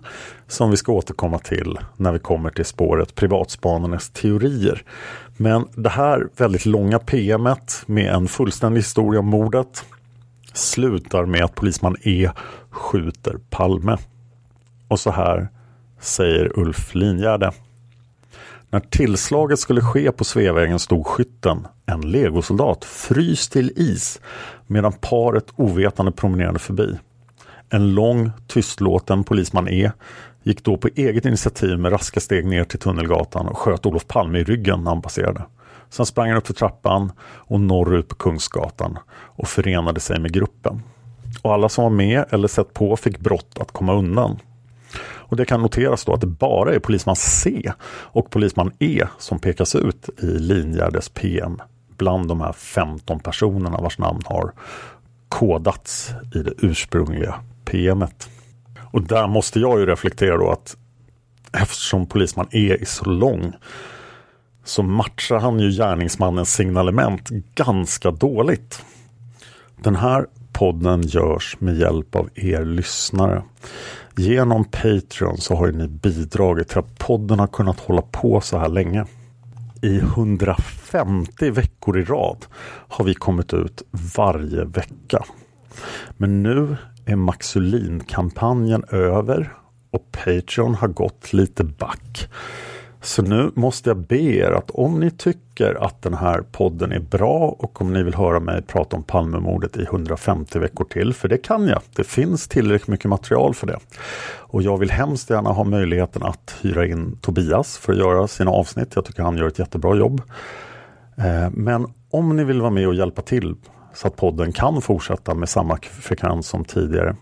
[0.47, 4.83] som vi ska återkomma till när vi kommer till spåret privatspanarnas teorier.
[5.37, 9.85] Men det här väldigt långa PMet med en fullständig historia om mordet
[10.53, 12.29] slutar med att polisman E
[12.69, 13.97] skjuter Palme.
[14.87, 15.47] Och så här
[15.99, 17.51] säger Ulf Lingärde.
[18.69, 24.21] När tillslaget skulle ske på Sveavägen stod skytten, en legosoldat, fryst till is
[24.67, 26.97] medan paret ovetande promenerade förbi.
[27.69, 29.91] En lång, tystlåten polisman E
[30.47, 34.39] gick då på eget initiativ med raska steg ner till Tunnelgatan och sköt Olof Palme
[34.39, 35.41] i ryggen när han passerade.
[35.89, 40.81] Sen sprang han upp för trappan och norrut på Kungsgatan och förenade sig med gruppen.
[41.41, 44.39] Och alla som var med eller sett på fick brott att komma undan.
[44.99, 49.39] Och det kan noteras då att det bara är polisman C och polisman E som
[49.39, 51.61] pekas ut i Linjärdes PM
[51.97, 54.51] bland de här 15 personerna vars namn har
[55.29, 57.35] kodats i det ursprungliga
[57.65, 58.29] PMet.
[58.91, 60.77] Och där måste jag ju reflektera då att
[61.53, 63.53] eftersom polisman E är så lång
[64.63, 68.81] så matchar han ju gärningsmannens signalement ganska dåligt.
[69.83, 73.43] Den här podden görs med hjälp av er lyssnare.
[74.15, 78.69] Genom Patreon så har ni bidragit till att podden har kunnat hålla på så här
[78.69, 79.05] länge.
[79.81, 82.45] I 150 veckor i rad
[82.87, 83.81] har vi kommit ut
[84.15, 85.23] varje vecka.
[86.17, 86.77] Men nu
[87.07, 89.53] är Maxulin-kampanjen över
[89.91, 92.29] och Patreon har gått lite back.
[93.01, 96.99] Så nu måste jag be er att om ni tycker att den här podden är
[96.99, 101.27] bra och om ni vill höra mig prata om Palmemordet i 150 veckor till, för
[101.27, 101.81] det kan jag.
[101.95, 103.79] Det finns tillräckligt mycket material för det.
[104.37, 108.51] Och jag vill hemskt gärna ha möjligheten att hyra in Tobias för att göra sina
[108.51, 108.91] avsnitt.
[108.95, 110.21] Jag tycker han gör ett jättebra jobb.
[111.17, 113.55] Eh, men om ni vill vara med och hjälpa till
[113.97, 117.15] så att podden kan fortsätta med samma frekvens som tidigare.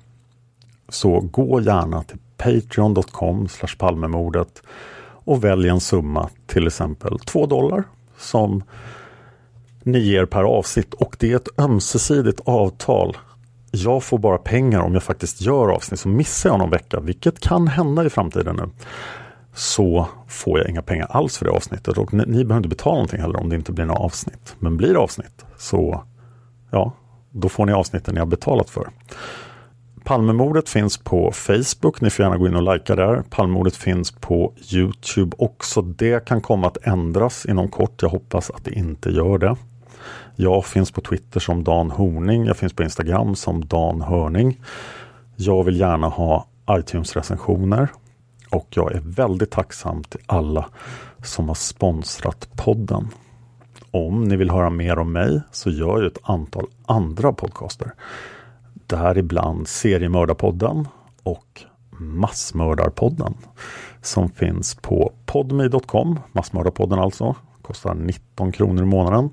[0.89, 3.47] Så gå gärna till patreon.com
[3.77, 4.63] palmemordet
[5.25, 7.83] och välj en summa, till exempel 2 dollar
[8.17, 8.63] som
[9.83, 13.17] ni ger per avsnitt och det är ett ömsesidigt avtal.
[13.71, 15.99] Jag får bara pengar om jag faktiskt gör avsnitt.
[15.99, 18.69] Så missar jag någon vecka, vilket kan hända i framtiden nu,
[19.53, 21.97] så får jag inga pengar alls för det avsnittet.
[21.97, 24.55] Och ni, ni behöver inte betala någonting heller om det inte blir några avsnitt.
[24.59, 26.03] Men blir det avsnitt så
[26.75, 26.91] ja,
[27.31, 28.89] då får ni avsnitten ni har betalat för.
[30.03, 32.01] Palmemordet finns på Facebook.
[32.01, 33.23] Ni får gärna gå in och likea där.
[33.29, 35.81] Palmemordet finns på Youtube också.
[35.81, 38.01] Det kan komma att ändras inom kort.
[38.01, 39.55] Jag hoppas att det inte gör det.
[40.35, 42.45] Jag finns på Twitter som Dan Horning.
[42.45, 44.61] Jag finns på Instagram som Dan Hörning.
[45.35, 47.87] Jag vill gärna ha iTunes-recensioner
[48.49, 50.65] och jag är väldigt tacksam till alla
[51.23, 53.07] som har sponsrat podden.
[53.95, 57.91] Om ni vill höra mer om mig så gör jag ett antal andra podcaster.
[58.73, 60.87] Däribland Seriemördarpodden
[61.23, 61.63] och
[61.99, 63.33] Massmördarpodden
[64.01, 67.35] som finns på podmi.com, Massmördarpodden alltså.
[67.61, 69.29] Kostar 19 kronor i månaden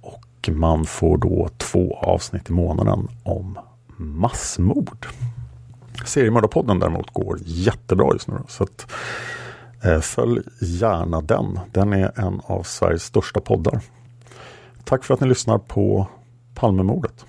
[0.00, 3.58] och man får då två avsnitt i månaden om
[3.96, 5.06] massmord.
[6.06, 8.36] Seriemördarpodden däremot går jättebra just nu.
[8.48, 8.86] Så att,
[10.00, 11.58] följ gärna den.
[11.72, 13.80] Den är en av Sveriges största poddar.
[14.84, 16.06] Tack för att ni lyssnar på
[16.54, 17.24] Palmemordet.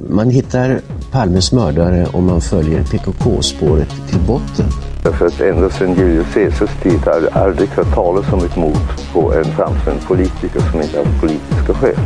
[0.00, 0.80] Man hittar
[1.12, 4.66] Palmes mördare om man följer PKK-spåret till botten.
[5.02, 9.12] Därför att ända sedan Julius Caesars tid har jag aldrig hört talas om ett mord
[9.12, 11.96] på en framstående politiker som inte hade politiska skäl.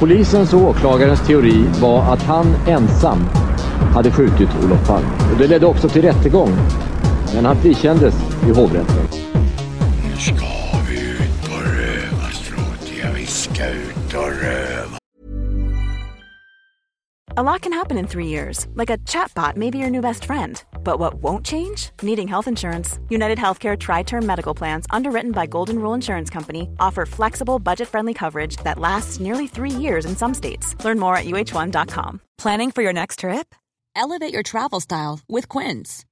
[0.00, 3.18] Polisens och åklagarens teori var att han ensam
[3.94, 5.08] hade skjutit Olof Palme.
[5.32, 6.50] Och det ledde också till rättegång.
[7.34, 8.14] Men han frikändes
[8.46, 9.08] i hovrätten.
[10.04, 10.46] Nu ska
[10.88, 12.92] vi ut på rövarstråt.
[13.02, 15.00] Ja, vi ska ut och röva.
[17.36, 20.24] A lot can happen in three years, like a chatbot may be your new best
[20.24, 20.62] friend.
[20.84, 21.90] But what won't change?
[22.02, 22.98] Needing health insurance.
[23.08, 27.88] United Healthcare Tri Term Medical Plans, underwritten by Golden Rule Insurance Company, offer flexible, budget
[27.88, 30.74] friendly coverage that lasts nearly three years in some states.
[30.84, 32.20] Learn more at uh1.com.
[32.36, 33.54] Planning for your next trip?
[33.94, 36.04] Elevate your travel style with Quince.